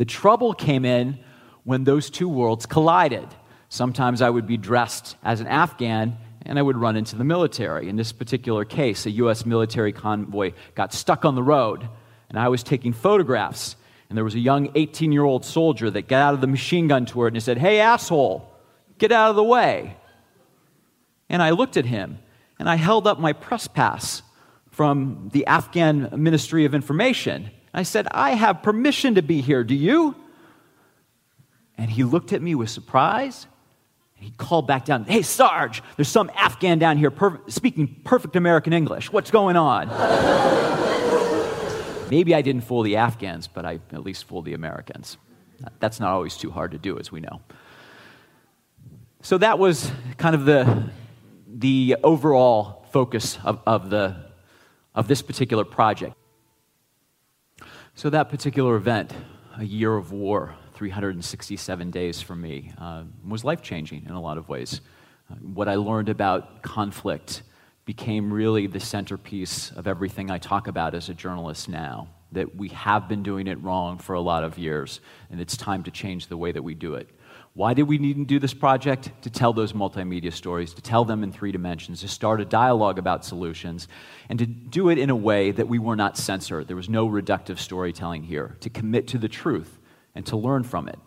The 0.00 0.06
trouble 0.06 0.54
came 0.54 0.86
in 0.86 1.18
when 1.64 1.84
those 1.84 2.08
two 2.08 2.26
worlds 2.26 2.64
collided. 2.64 3.28
Sometimes 3.68 4.22
I 4.22 4.30
would 4.30 4.46
be 4.46 4.56
dressed 4.56 5.14
as 5.22 5.40
an 5.40 5.46
Afghan 5.46 6.16
and 6.46 6.58
I 6.58 6.62
would 6.62 6.78
run 6.78 6.96
into 6.96 7.16
the 7.16 7.24
military. 7.24 7.86
In 7.86 7.96
this 7.96 8.10
particular 8.10 8.64
case, 8.64 9.04
a 9.04 9.10
U.S. 9.10 9.44
military 9.44 9.92
convoy 9.92 10.54
got 10.74 10.94
stuck 10.94 11.26
on 11.26 11.34
the 11.34 11.42
road, 11.42 11.86
and 12.30 12.38
I 12.38 12.48
was 12.48 12.62
taking 12.62 12.94
photographs. 12.94 13.76
And 14.08 14.16
there 14.16 14.24
was 14.24 14.34
a 14.34 14.38
young 14.38 14.70
18 14.74 15.12
year 15.12 15.24
old 15.24 15.44
soldier 15.44 15.90
that 15.90 16.08
got 16.08 16.22
out 16.22 16.32
of 16.32 16.40
the 16.40 16.46
machine 16.46 16.88
gun 16.88 17.04
turret 17.04 17.34
and 17.34 17.36
he 17.36 17.40
said, 17.40 17.58
Hey, 17.58 17.80
asshole, 17.80 18.50
get 18.96 19.12
out 19.12 19.28
of 19.28 19.36
the 19.36 19.44
way. 19.44 19.98
And 21.28 21.42
I 21.42 21.50
looked 21.50 21.76
at 21.76 21.84
him 21.84 22.20
and 22.58 22.70
I 22.70 22.76
held 22.76 23.06
up 23.06 23.20
my 23.20 23.34
press 23.34 23.68
pass 23.68 24.22
from 24.70 25.28
the 25.34 25.44
Afghan 25.44 26.08
Ministry 26.16 26.64
of 26.64 26.74
Information. 26.74 27.50
I 27.72 27.82
said, 27.84 28.08
I 28.10 28.32
have 28.32 28.62
permission 28.62 29.14
to 29.14 29.22
be 29.22 29.40
here. 29.40 29.64
Do 29.64 29.74
you? 29.74 30.16
And 31.78 31.90
he 31.90 32.04
looked 32.04 32.32
at 32.32 32.42
me 32.42 32.54
with 32.54 32.70
surprise 32.70 33.46
he 34.20 34.30
called 34.36 34.66
back 34.66 34.84
down, 34.84 35.04
Hey, 35.04 35.22
Sarge, 35.22 35.82
there's 35.96 36.08
some 36.08 36.30
Afghan 36.36 36.78
down 36.78 36.98
here 36.98 37.10
per- 37.10 37.40
speaking 37.48 38.02
perfect 38.04 38.36
American 38.36 38.74
English. 38.74 39.10
What's 39.10 39.30
going 39.30 39.56
on? 39.56 39.88
Maybe 42.10 42.34
I 42.34 42.42
didn't 42.42 42.62
fool 42.62 42.82
the 42.82 42.96
Afghans, 42.96 43.46
but 43.48 43.64
I 43.64 43.80
at 43.92 44.04
least 44.04 44.24
fooled 44.24 44.44
the 44.44 44.52
Americans. 44.52 45.16
That's 45.78 46.00
not 46.00 46.10
always 46.10 46.36
too 46.36 46.50
hard 46.50 46.72
to 46.72 46.78
do, 46.78 46.98
as 46.98 47.10
we 47.10 47.20
know. 47.20 47.40
So 49.22 49.38
that 49.38 49.58
was 49.58 49.90
kind 50.18 50.34
of 50.34 50.44
the, 50.44 50.90
the 51.46 51.96
overall 52.02 52.84
focus 52.90 53.38
of, 53.42 53.60
of, 53.66 53.88
the, 53.88 54.16
of 54.94 55.08
this 55.08 55.22
particular 55.22 55.64
project. 55.64 56.14
So, 58.00 58.08
that 58.08 58.30
particular 58.30 58.76
event, 58.76 59.12
a 59.58 59.62
year 59.62 59.94
of 59.94 60.10
war, 60.10 60.54
367 60.72 61.90
days 61.90 62.22
for 62.22 62.34
me 62.34 62.72
uh, 62.78 63.02
was 63.28 63.44
life 63.44 63.60
changing 63.60 64.06
in 64.06 64.12
a 64.12 64.20
lot 64.22 64.38
of 64.38 64.48
ways. 64.48 64.80
Uh, 65.30 65.34
what 65.34 65.68
I 65.68 65.74
learned 65.74 66.08
about 66.08 66.62
conflict 66.62 67.42
became 67.84 68.32
really 68.32 68.66
the 68.66 68.80
centerpiece 68.80 69.70
of 69.72 69.86
everything 69.86 70.30
I 70.30 70.38
talk 70.38 70.66
about 70.66 70.94
as 70.94 71.10
a 71.10 71.14
journalist 71.14 71.68
now. 71.68 72.08
That 72.32 72.56
we 72.56 72.68
have 72.68 73.06
been 73.06 73.22
doing 73.22 73.46
it 73.46 73.62
wrong 73.62 73.98
for 73.98 74.14
a 74.14 74.20
lot 74.22 74.44
of 74.44 74.56
years, 74.56 75.02
and 75.30 75.38
it's 75.38 75.58
time 75.58 75.82
to 75.82 75.90
change 75.90 76.28
the 76.28 76.38
way 76.38 76.52
that 76.52 76.62
we 76.62 76.74
do 76.74 76.94
it. 76.94 77.10
Why 77.54 77.74
did 77.74 77.82
we 77.82 77.98
need 77.98 78.14
to 78.14 78.24
do 78.24 78.38
this 78.38 78.54
project? 78.54 79.10
To 79.22 79.30
tell 79.30 79.52
those 79.52 79.72
multimedia 79.72 80.32
stories, 80.32 80.72
to 80.74 80.82
tell 80.82 81.04
them 81.04 81.24
in 81.24 81.32
three 81.32 81.50
dimensions, 81.50 82.00
to 82.00 82.08
start 82.08 82.40
a 82.40 82.44
dialogue 82.44 82.98
about 82.98 83.24
solutions, 83.24 83.88
and 84.28 84.38
to 84.38 84.46
do 84.46 84.88
it 84.88 84.98
in 84.98 85.10
a 85.10 85.16
way 85.16 85.50
that 85.50 85.68
we 85.68 85.78
were 85.78 85.96
not 85.96 86.16
censored. 86.16 86.68
There 86.68 86.76
was 86.76 86.88
no 86.88 87.08
reductive 87.08 87.58
storytelling 87.58 88.22
here, 88.22 88.56
to 88.60 88.70
commit 88.70 89.08
to 89.08 89.18
the 89.18 89.28
truth 89.28 89.78
and 90.14 90.24
to 90.26 90.36
learn 90.36 90.62
from 90.62 90.88
it. 90.88 90.98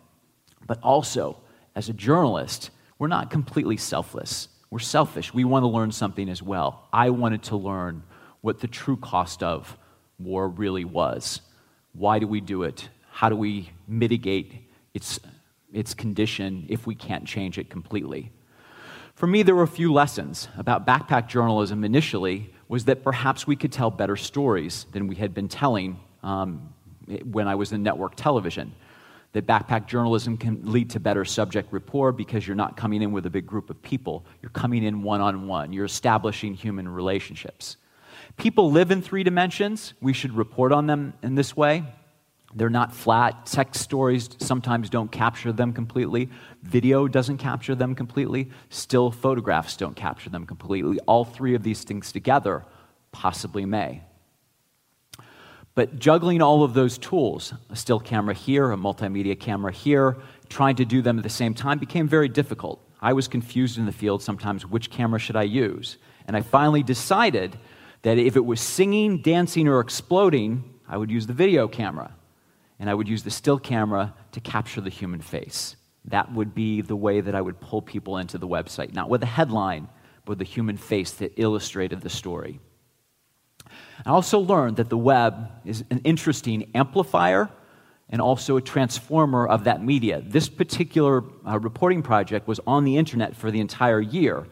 But 0.66 0.80
also, 0.82 1.38
as 1.74 1.88
a 1.88 1.94
journalist, 1.94 2.70
we're 2.98 3.08
not 3.08 3.30
completely 3.30 3.76
selfless. 3.76 4.48
We're 4.70 4.78
selfish. 4.80 5.32
We 5.32 5.44
want 5.44 5.62
to 5.62 5.68
learn 5.68 5.92
something 5.92 6.28
as 6.28 6.42
well. 6.42 6.88
I 6.92 7.10
wanted 7.10 7.42
to 7.44 7.56
learn 7.56 8.02
what 8.42 8.60
the 8.60 8.68
true 8.68 8.96
cost 8.96 9.42
of 9.42 9.76
war 10.18 10.48
really 10.48 10.84
was. 10.84 11.40
Why 11.92 12.18
do 12.18 12.26
we 12.26 12.40
do 12.40 12.64
it? 12.64 12.88
How 13.10 13.28
do 13.28 13.36
we 13.36 13.70
mitigate 13.88 14.68
its, 14.92 15.20
its 15.74 15.92
condition 15.94 16.66
if 16.68 16.86
we 16.86 16.94
can't 16.94 17.26
change 17.26 17.58
it 17.58 17.68
completely? 17.68 18.32
For 19.14 19.26
me, 19.26 19.42
there 19.42 19.54
were 19.54 19.62
a 19.62 19.68
few 19.68 19.92
lessons 19.92 20.48
about 20.56 20.86
backpack 20.86 21.28
journalism 21.28 21.84
initially 21.84 22.52
was 22.68 22.86
that 22.86 23.04
perhaps 23.04 23.46
we 23.46 23.56
could 23.56 23.72
tell 23.72 23.90
better 23.90 24.16
stories 24.16 24.86
than 24.92 25.06
we 25.06 25.14
had 25.14 25.34
been 25.34 25.48
telling 25.48 26.00
um, 26.22 26.72
when 27.24 27.46
I 27.46 27.54
was 27.54 27.72
in 27.72 27.82
network 27.82 28.16
television 28.16 28.72
that 29.34 29.46
backpack 29.46 29.86
journalism 29.86 30.36
can 30.36 30.60
lead 30.64 30.90
to 30.90 31.00
better 31.00 31.24
subject 31.24 31.72
rapport 31.72 32.12
because 32.12 32.46
you're 32.46 32.56
not 32.56 32.76
coming 32.76 33.02
in 33.02 33.12
with 33.12 33.26
a 33.26 33.30
big 33.30 33.46
group 33.46 33.68
of 33.68 33.80
people. 33.82 34.24
You're 34.40 34.50
coming 34.50 34.84
in 34.84 35.02
one 35.02 35.20
on 35.20 35.48
one. 35.48 35.72
You're 35.72 35.84
establishing 35.84 36.54
human 36.54 36.88
relationships. 36.88 37.76
People 38.36 38.70
live 38.70 38.90
in 38.90 39.02
three 39.02 39.24
dimensions. 39.24 39.94
We 40.00 40.12
should 40.12 40.32
report 40.32 40.72
on 40.72 40.86
them 40.86 41.14
in 41.22 41.34
this 41.34 41.56
way. 41.56 41.84
They're 42.54 42.70
not 42.70 42.94
flat. 42.94 43.46
Text 43.46 43.82
stories 43.82 44.30
sometimes 44.38 44.88
don't 44.88 45.10
capture 45.10 45.52
them 45.52 45.72
completely. 45.72 46.28
Video 46.62 47.08
doesn't 47.08 47.38
capture 47.38 47.74
them 47.74 47.94
completely. 47.94 48.50
Still 48.68 49.10
photographs 49.10 49.76
don't 49.76 49.96
capture 49.96 50.30
them 50.30 50.46
completely. 50.46 50.98
All 51.00 51.24
three 51.24 51.54
of 51.54 51.64
these 51.64 51.82
things 51.82 52.12
together 52.12 52.64
possibly 53.10 53.64
may. 53.64 54.02
But 55.74 55.98
juggling 55.98 56.40
all 56.40 56.62
of 56.62 56.74
those 56.74 56.98
tools, 56.98 57.52
a 57.68 57.74
still 57.74 57.98
camera 57.98 58.34
here, 58.34 58.70
a 58.70 58.76
multimedia 58.76 59.38
camera 59.38 59.72
here, 59.72 60.16
trying 60.48 60.76
to 60.76 60.84
do 60.84 61.02
them 61.02 61.18
at 61.18 61.24
the 61.24 61.30
same 61.30 61.54
time 61.54 61.78
became 61.80 62.06
very 62.06 62.28
difficult. 62.28 62.80
I 63.02 63.12
was 63.12 63.26
confused 63.26 63.76
in 63.76 63.86
the 63.86 63.92
field 63.92 64.22
sometimes 64.22 64.64
which 64.64 64.90
camera 64.90 65.18
should 65.18 65.36
I 65.36 65.42
use? 65.42 65.98
And 66.26 66.36
I 66.36 66.42
finally 66.42 66.84
decided 66.84 67.58
that 68.02 68.18
if 68.18 68.36
it 68.36 68.44
was 68.44 68.60
singing, 68.60 69.20
dancing, 69.20 69.66
or 69.66 69.80
exploding, 69.80 70.62
I 70.88 70.96
would 70.96 71.10
use 71.10 71.26
the 71.26 71.32
video 71.32 71.66
camera. 71.66 72.14
And 72.78 72.90
I 72.90 72.94
would 72.94 73.08
use 73.08 73.22
the 73.22 73.30
still 73.30 73.58
camera 73.58 74.14
to 74.32 74.40
capture 74.40 74.80
the 74.80 74.90
human 74.90 75.20
face. 75.20 75.76
That 76.06 76.32
would 76.32 76.54
be 76.54 76.80
the 76.82 76.96
way 76.96 77.20
that 77.20 77.34
I 77.34 77.40
would 77.40 77.60
pull 77.60 77.80
people 77.80 78.18
into 78.18 78.36
the 78.36 78.48
website, 78.48 78.92
not 78.92 79.08
with 79.08 79.22
a 79.22 79.26
headline, 79.26 79.88
but 80.24 80.30
with 80.30 80.38
the 80.38 80.44
human 80.44 80.76
face 80.76 81.12
that 81.12 81.32
illustrated 81.36 82.00
the 82.00 82.10
story. 82.10 82.60
I 84.04 84.10
also 84.10 84.38
learned 84.38 84.76
that 84.76 84.90
the 84.90 84.98
web 84.98 85.50
is 85.64 85.84
an 85.90 86.00
interesting 86.04 86.70
amplifier 86.74 87.48
and 88.10 88.20
also 88.20 88.56
a 88.56 88.60
transformer 88.60 89.46
of 89.46 89.64
that 89.64 89.82
media. 89.82 90.22
This 90.24 90.48
particular 90.48 91.24
uh, 91.46 91.58
reporting 91.58 92.02
project 92.02 92.46
was 92.46 92.60
on 92.66 92.84
the 92.84 92.98
internet 92.98 93.34
for 93.34 93.50
the 93.50 93.60
entire 93.60 94.00
year. 94.00 94.46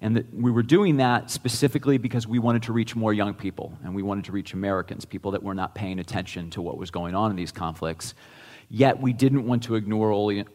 And 0.00 0.24
we 0.32 0.50
were 0.50 0.62
doing 0.62 0.98
that 0.98 1.30
specifically 1.30 1.98
because 1.98 2.26
we 2.26 2.38
wanted 2.38 2.62
to 2.64 2.72
reach 2.72 2.94
more 2.94 3.12
young 3.12 3.34
people 3.34 3.76
and 3.82 3.94
we 3.94 4.02
wanted 4.02 4.24
to 4.26 4.32
reach 4.32 4.52
Americans, 4.54 5.04
people 5.04 5.32
that 5.32 5.42
were 5.42 5.54
not 5.54 5.74
paying 5.74 5.98
attention 5.98 6.50
to 6.50 6.62
what 6.62 6.78
was 6.78 6.90
going 6.90 7.16
on 7.16 7.30
in 7.30 7.36
these 7.36 7.50
conflicts. 7.50 8.14
Yet 8.68 9.00
we 9.00 9.12
didn't 9.12 9.46
want 9.46 9.64
to 9.64 9.74
ignore 9.74 10.12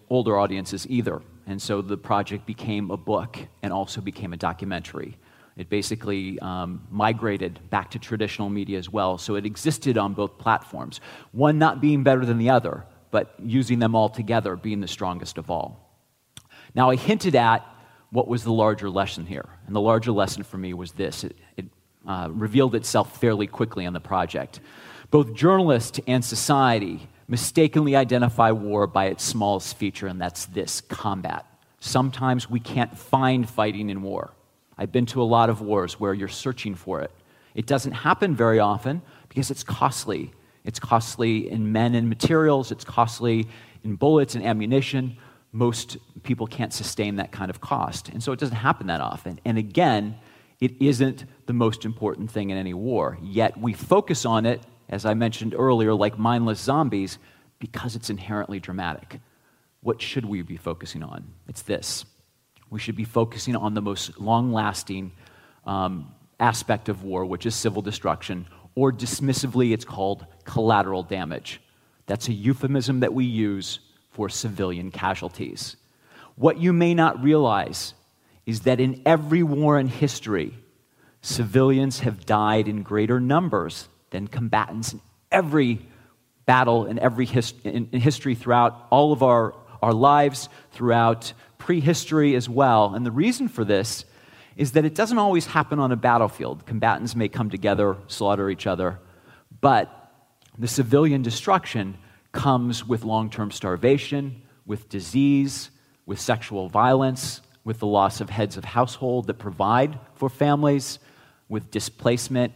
older 0.10 0.40
audiences 0.40 0.88
either. 0.88 1.22
And 1.46 1.62
so 1.62 1.82
the 1.82 1.98
project 1.98 2.46
became 2.46 2.90
a 2.90 2.96
book 2.98 3.38
and 3.62 3.74
also 3.74 4.00
became 4.00 4.32
a 4.32 4.38
documentary. 4.38 5.18
It 5.58 5.70
basically 5.70 6.40
um, 6.40 6.88
migrated 6.90 7.60
back 7.70 7.92
to 7.92 8.00
traditional 8.00 8.50
media 8.50 8.80
as 8.80 8.90
well, 8.90 9.18
so 9.18 9.36
it 9.36 9.46
existed 9.46 9.98
on 9.98 10.14
both 10.14 10.38
platforms. 10.38 11.02
One 11.32 11.60
not 11.60 11.82
being 11.82 12.04
better 12.04 12.26
than 12.26 12.38
the 12.38 12.50
other, 12.50 12.86
but 13.12 13.36
using 13.44 13.80
them 13.80 13.94
all 13.94 14.10
together 14.10 14.56
being 14.56 14.80
the 14.80 14.88
strongest 14.88 15.38
of 15.38 15.52
all. 15.52 16.00
Now, 16.74 16.90
I 16.90 16.96
hinted 16.96 17.36
at 17.36 17.64
what 18.14 18.28
was 18.28 18.44
the 18.44 18.54
larger 18.54 18.92
lesson 18.92 19.26
here, 19.26 19.50
and 19.66 19.76
the 19.76 19.82
larger 19.82 20.12
lesson 20.12 20.44
for 20.44 20.58
me 20.58 20.74
was 20.74 20.92
this 20.92 21.24
it, 21.24 21.36
it 21.58 21.66
uh, 22.08 22.30
revealed 22.32 22.76
itself 22.76 23.20
fairly 23.20 23.48
quickly 23.48 23.88
on 23.88 23.94
the 23.94 24.00
project. 24.00 24.60
Both 25.10 25.34
journalists 25.34 26.00
and 26.06 26.24
society 26.24 27.08
mistakenly 27.28 27.96
identify 27.96 28.52
war 28.52 28.86
by 28.86 29.06
its 29.06 29.24
smallest 29.24 29.78
feature, 29.78 30.06
and 30.06 30.22
that's 30.22 30.46
this 30.46 30.82
combat. 30.82 31.46
Sometimes 31.80 32.48
we 32.48 32.60
can't 32.60 32.96
find 32.96 33.50
fighting 33.50 33.90
in 33.90 34.04
war. 34.04 34.32
I've 34.78 34.92
been 34.92 35.08
to 35.08 35.22
a 35.22 35.24
lot 35.24 35.50
of 35.50 35.62
wars 35.62 36.00
where 36.00 36.14
you're 36.14 36.28
searching 36.28 36.76
for 36.76 37.02
it. 37.02 37.12
It 37.56 37.66
doesn't 37.66 37.94
happen 37.94 38.36
very 38.36 38.60
often 38.60 39.02
because 39.28 39.50
it's 39.50 39.64
costly. 39.64 40.32
It's 40.66 40.80
costly 40.80 41.50
in 41.50 41.72
men 41.72 41.96
and 41.96 42.08
materials, 42.08 42.72
it's 42.72 42.86
costly 42.86 43.48
in 43.84 43.96
bullets 43.96 44.36
and 44.36 44.46
ammunition. 44.46 45.18
Most 45.52 45.98
people 46.24 46.48
can't 46.48 46.74
sustain 46.74 47.18
that 47.18 47.32
kind 47.32 47.50
of 47.50 47.62
cost. 47.62 48.10
And 48.10 48.24
so 48.24 48.32
it 48.32 48.40
doesn't 48.40 48.56
happen 48.56 48.88
that 48.88 49.02
often. 49.02 49.40
And 49.46 49.58
again, 49.58 50.18
it 50.60 50.82
isn't 50.82 51.26
the 51.46 51.54
most 51.54 51.86
important 51.86 52.32
thing 52.32 52.50
in 52.50 52.58
any 52.58 52.74
war. 52.74 53.18
Yet 53.22 53.58
we 53.58 53.74
focus 53.74 54.26
on 54.26 54.46
it, 54.46 54.62
as 54.90 55.06
I 55.06 55.14
mentioned 55.14 55.54
earlier, 55.58 55.94
like 55.94 56.18
mindless 56.18 56.60
zombies, 56.60 57.18
because 57.60 57.96
it's 57.96 58.10
inherently 58.10 58.60
dramatic. 58.60 59.20
What 59.82 60.02
should 60.02 60.26
we 60.26 60.42
be 60.42 60.58
focusing 60.58 61.04
on? 61.04 61.26
It's 61.48 61.62
this 61.62 62.06
we 62.74 62.80
should 62.80 62.96
be 62.96 63.04
focusing 63.04 63.56
on 63.56 63.76
the 63.76 63.82
most 63.84 64.20
long 64.20 64.52
lasting 64.52 65.12
um, 65.68 66.12
aspect 66.40 66.90
of 66.90 67.04
war, 67.04 67.24
which 67.24 67.46
is 67.46 67.54
civil 67.54 67.84
destruction, 67.84 68.48
or 68.74 68.92
dismissively, 68.92 69.74
it's 69.74 69.86
called 69.86 70.26
collateral 70.44 71.04
damage. 71.04 71.62
That's 72.08 72.28
a 72.30 72.34
euphemism 72.34 73.02
that 73.02 73.14
we 73.14 73.26
use 73.26 73.80
for 74.10 74.28
civilian 74.28 74.90
casualties. 74.90 75.76
What 76.36 76.60
you 76.60 76.74
may 76.74 76.94
not 76.94 77.24
realize 77.24 77.94
is 78.46 78.62
that 78.62 78.80
in 78.80 79.02
every 79.06 79.44
war 79.44 79.80
in 79.80 79.88
history, 79.88 80.54
civilians 81.22 82.00
have 82.00 82.26
died 82.26 82.68
in 82.68 82.84
greater 82.84 83.20
numbers 83.20 83.88
than 84.10 84.28
combatants 84.28 84.94
in 84.94 85.02
every 85.32 85.80
battle 86.46 86.86
in 86.86 87.00
every 87.00 87.26
his- 87.26 87.54
in, 87.64 87.90
in 87.92 88.02
history 88.02 88.36
throughout 88.36 88.88
all 88.90 89.12
of 89.14 89.24
our, 89.24 89.56
our 89.82 89.94
lives, 89.94 90.50
throughout 90.72 91.34
prehistory 91.58 92.36
as 92.36 92.50
well. 92.50 92.94
And 92.94 93.06
the 93.06 93.12
reason 93.12 93.48
for 93.48 93.64
this 93.64 94.06
is 94.56 94.74
that 94.74 94.86
it 94.86 94.94
doesn't 94.94 95.18
always 95.18 95.48
happen 95.48 95.80
on 95.80 95.92
a 95.92 95.96
battlefield. 95.96 96.66
Combatants 96.66 97.16
may 97.16 97.28
come 97.28 97.50
together, 97.50 97.98
slaughter 98.08 98.50
each 98.50 98.68
other, 98.68 99.00
but 99.62 100.12
the 100.58 100.68
civilian 100.68 101.22
destruction 101.22 101.98
comes 102.32 102.86
with 102.86 103.04
long 103.04 103.30
term 103.30 103.50
starvation, 103.50 104.42
with 104.66 104.90
disease, 104.90 105.70
with 106.06 106.20
sexual 106.20 106.70
violence, 106.70 107.42
with 107.64 107.80
the 107.80 107.88
loss 107.88 108.22
of 108.22 108.30
heads 108.30 108.58
of 108.58 108.66
household 108.66 109.28
that 109.28 109.36
provide 109.36 110.00
for 110.16 110.30
families, 110.30 111.00
with 111.50 111.72
displacement. 111.72 112.54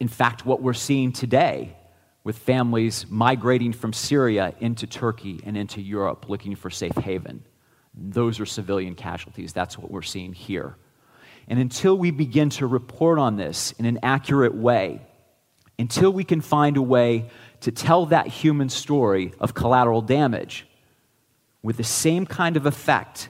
In 0.00 0.08
fact, 0.08 0.44
what 0.44 0.60
we're 0.60 0.74
seeing 0.74 1.12
today 1.12 1.76
with 2.24 2.38
families 2.38 3.06
migrating 3.08 3.72
from 3.72 3.92
Syria 3.92 4.52
into 4.58 4.86
Turkey 4.86 5.40
and 5.44 5.56
into 5.56 5.80
Europe 5.80 6.28
looking 6.28 6.56
for 6.56 6.70
safe 6.70 6.96
haven. 6.96 7.44
Those 7.94 8.40
are 8.40 8.46
civilian 8.46 8.96
casualties. 8.96 9.52
That's 9.52 9.78
what 9.78 9.92
we're 9.92 10.02
seeing 10.02 10.32
here. 10.32 10.76
And 11.48 11.60
until 11.60 11.96
we 11.96 12.10
begin 12.10 12.50
to 12.50 12.66
report 12.66 13.20
on 13.20 13.36
this 13.36 13.72
in 13.78 13.84
an 13.84 14.00
accurate 14.02 14.56
way, 14.56 15.00
until 15.78 16.12
we 16.12 16.24
can 16.24 16.40
find 16.40 16.76
a 16.76 16.82
way 16.82 17.30
to 17.60 17.70
tell 17.70 18.06
that 18.06 18.26
human 18.26 18.68
story 18.68 19.32
of 19.38 19.54
collateral 19.54 20.02
damage 20.02 20.66
with 21.66 21.78
the 21.78 21.82
same 21.82 22.24
kind 22.24 22.56
of 22.56 22.64
effect 22.64 23.28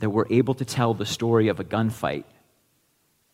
that 0.00 0.10
we're 0.10 0.26
able 0.28 0.54
to 0.54 0.64
tell 0.64 0.92
the 0.92 1.06
story 1.06 1.46
of 1.46 1.60
a 1.60 1.64
gunfight, 1.64 2.24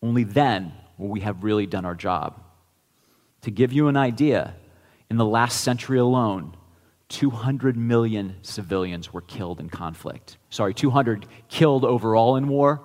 only 0.03 0.25
then 0.25 0.75
will 0.99 1.09
we 1.09 1.21
have 1.21 1.43
really 1.43 1.65
done 1.65 1.87
our 1.87 1.95
job. 1.95 2.39
To 3.41 3.51
give 3.51 3.73
you 3.73 3.89
an 3.89 3.97
idea, 3.97 4.55
in 5.09 5.17
the 5.17 5.25
last 5.25 5.63
century 5.63 5.99
alone, 5.99 6.55
200 7.09 7.79
million 7.79 8.37
civilians 8.43 9.11
were 9.11 9.23
killed 9.23 9.59
in 9.59 9.71
conflict. 9.71 10.37
Sorry, 10.51 10.75
200 10.75 11.25
killed 11.49 11.87
overall 11.87 12.37
in 12.37 12.47
war, 12.47 12.83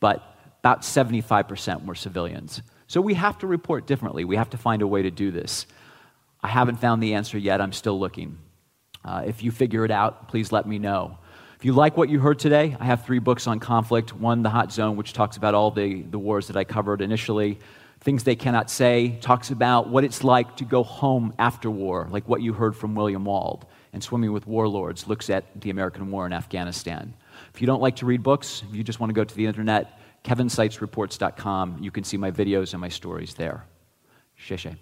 but 0.00 0.36
about 0.58 0.82
75% 0.82 1.86
were 1.86 1.94
civilians. 1.94 2.60
So 2.88 3.00
we 3.00 3.14
have 3.14 3.38
to 3.38 3.46
report 3.46 3.86
differently. 3.86 4.24
We 4.24 4.34
have 4.34 4.50
to 4.50 4.58
find 4.58 4.82
a 4.82 4.86
way 4.88 5.02
to 5.02 5.12
do 5.12 5.30
this. 5.30 5.64
I 6.42 6.48
haven't 6.48 6.80
found 6.80 7.00
the 7.00 7.14
answer 7.14 7.38
yet. 7.38 7.60
I'm 7.60 7.72
still 7.72 8.00
looking. 8.00 8.38
Uh, 9.08 9.22
if 9.22 9.42
you 9.42 9.50
figure 9.50 9.86
it 9.86 9.90
out, 9.90 10.28
please 10.28 10.52
let 10.52 10.66
me 10.68 10.78
know. 10.78 11.16
If 11.56 11.64
you 11.64 11.72
like 11.72 11.96
what 11.96 12.10
you 12.10 12.20
heard 12.20 12.38
today, 12.38 12.76
I 12.78 12.84
have 12.84 13.06
three 13.06 13.20
books 13.20 13.46
on 13.46 13.58
conflict. 13.58 14.14
One, 14.14 14.42
The 14.42 14.50
Hot 14.50 14.70
Zone, 14.70 14.96
which 14.96 15.14
talks 15.14 15.38
about 15.38 15.54
all 15.54 15.70
the, 15.70 16.02
the 16.02 16.18
wars 16.18 16.48
that 16.48 16.58
I 16.58 16.64
covered 16.64 17.00
initially. 17.00 17.58
Things 18.00 18.22
They 18.22 18.36
Cannot 18.36 18.70
Say 18.70 19.18
talks 19.22 19.50
about 19.50 19.88
what 19.88 20.04
it's 20.04 20.22
like 20.22 20.58
to 20.58 20.66
go 20.66 20.82
home 20.82 21.32
after 21.38 21.70
war, 21.70 22.06
like 22.10 22.28
what 22.28 22.42
you 22.42 22.52
heard 22.52 22.76
from 22.76 22.94
William 22.94 23.24
Wald. 23.24 23.64
And 23.94 24.04
Swimming 24.04 24.30
with 24.30 24.46
Warlords 24.46 25.08
looks 25.08 25.30
at 25.30 25.58
the 25.58 25.70
American 25.70 26.10
war 26.10 26.26
in 26.26 26.34
Afghanistan. 26.34 27.14
If 27.54 27.62
you 27.62 27.66
don't 27.66 27.80
like 27.80 27.96
to 27.96 28.06
read 28.06 28.22
books, 28.22 28.62
if 28.68 28.76
you 28.76 28.84
just 28.84 29.00
want 29.00 29.08
to 29.08 29.14
go 29.14 29.24
to 29.24 29.34
the 29.34 29.46
internet, 29.46 29.98
kevinsitesreports.com. 30.22 31.78
You 31.80 31.90
can 31.90 32.04
see 32.04 32.18
my 32.18 32.30
videos 32.30 32.74
and 32.74 32.80
my 32.82 32.90
stories 32.90 33.32
there. 33.34 33.64
Sheshe. 34.38 34.76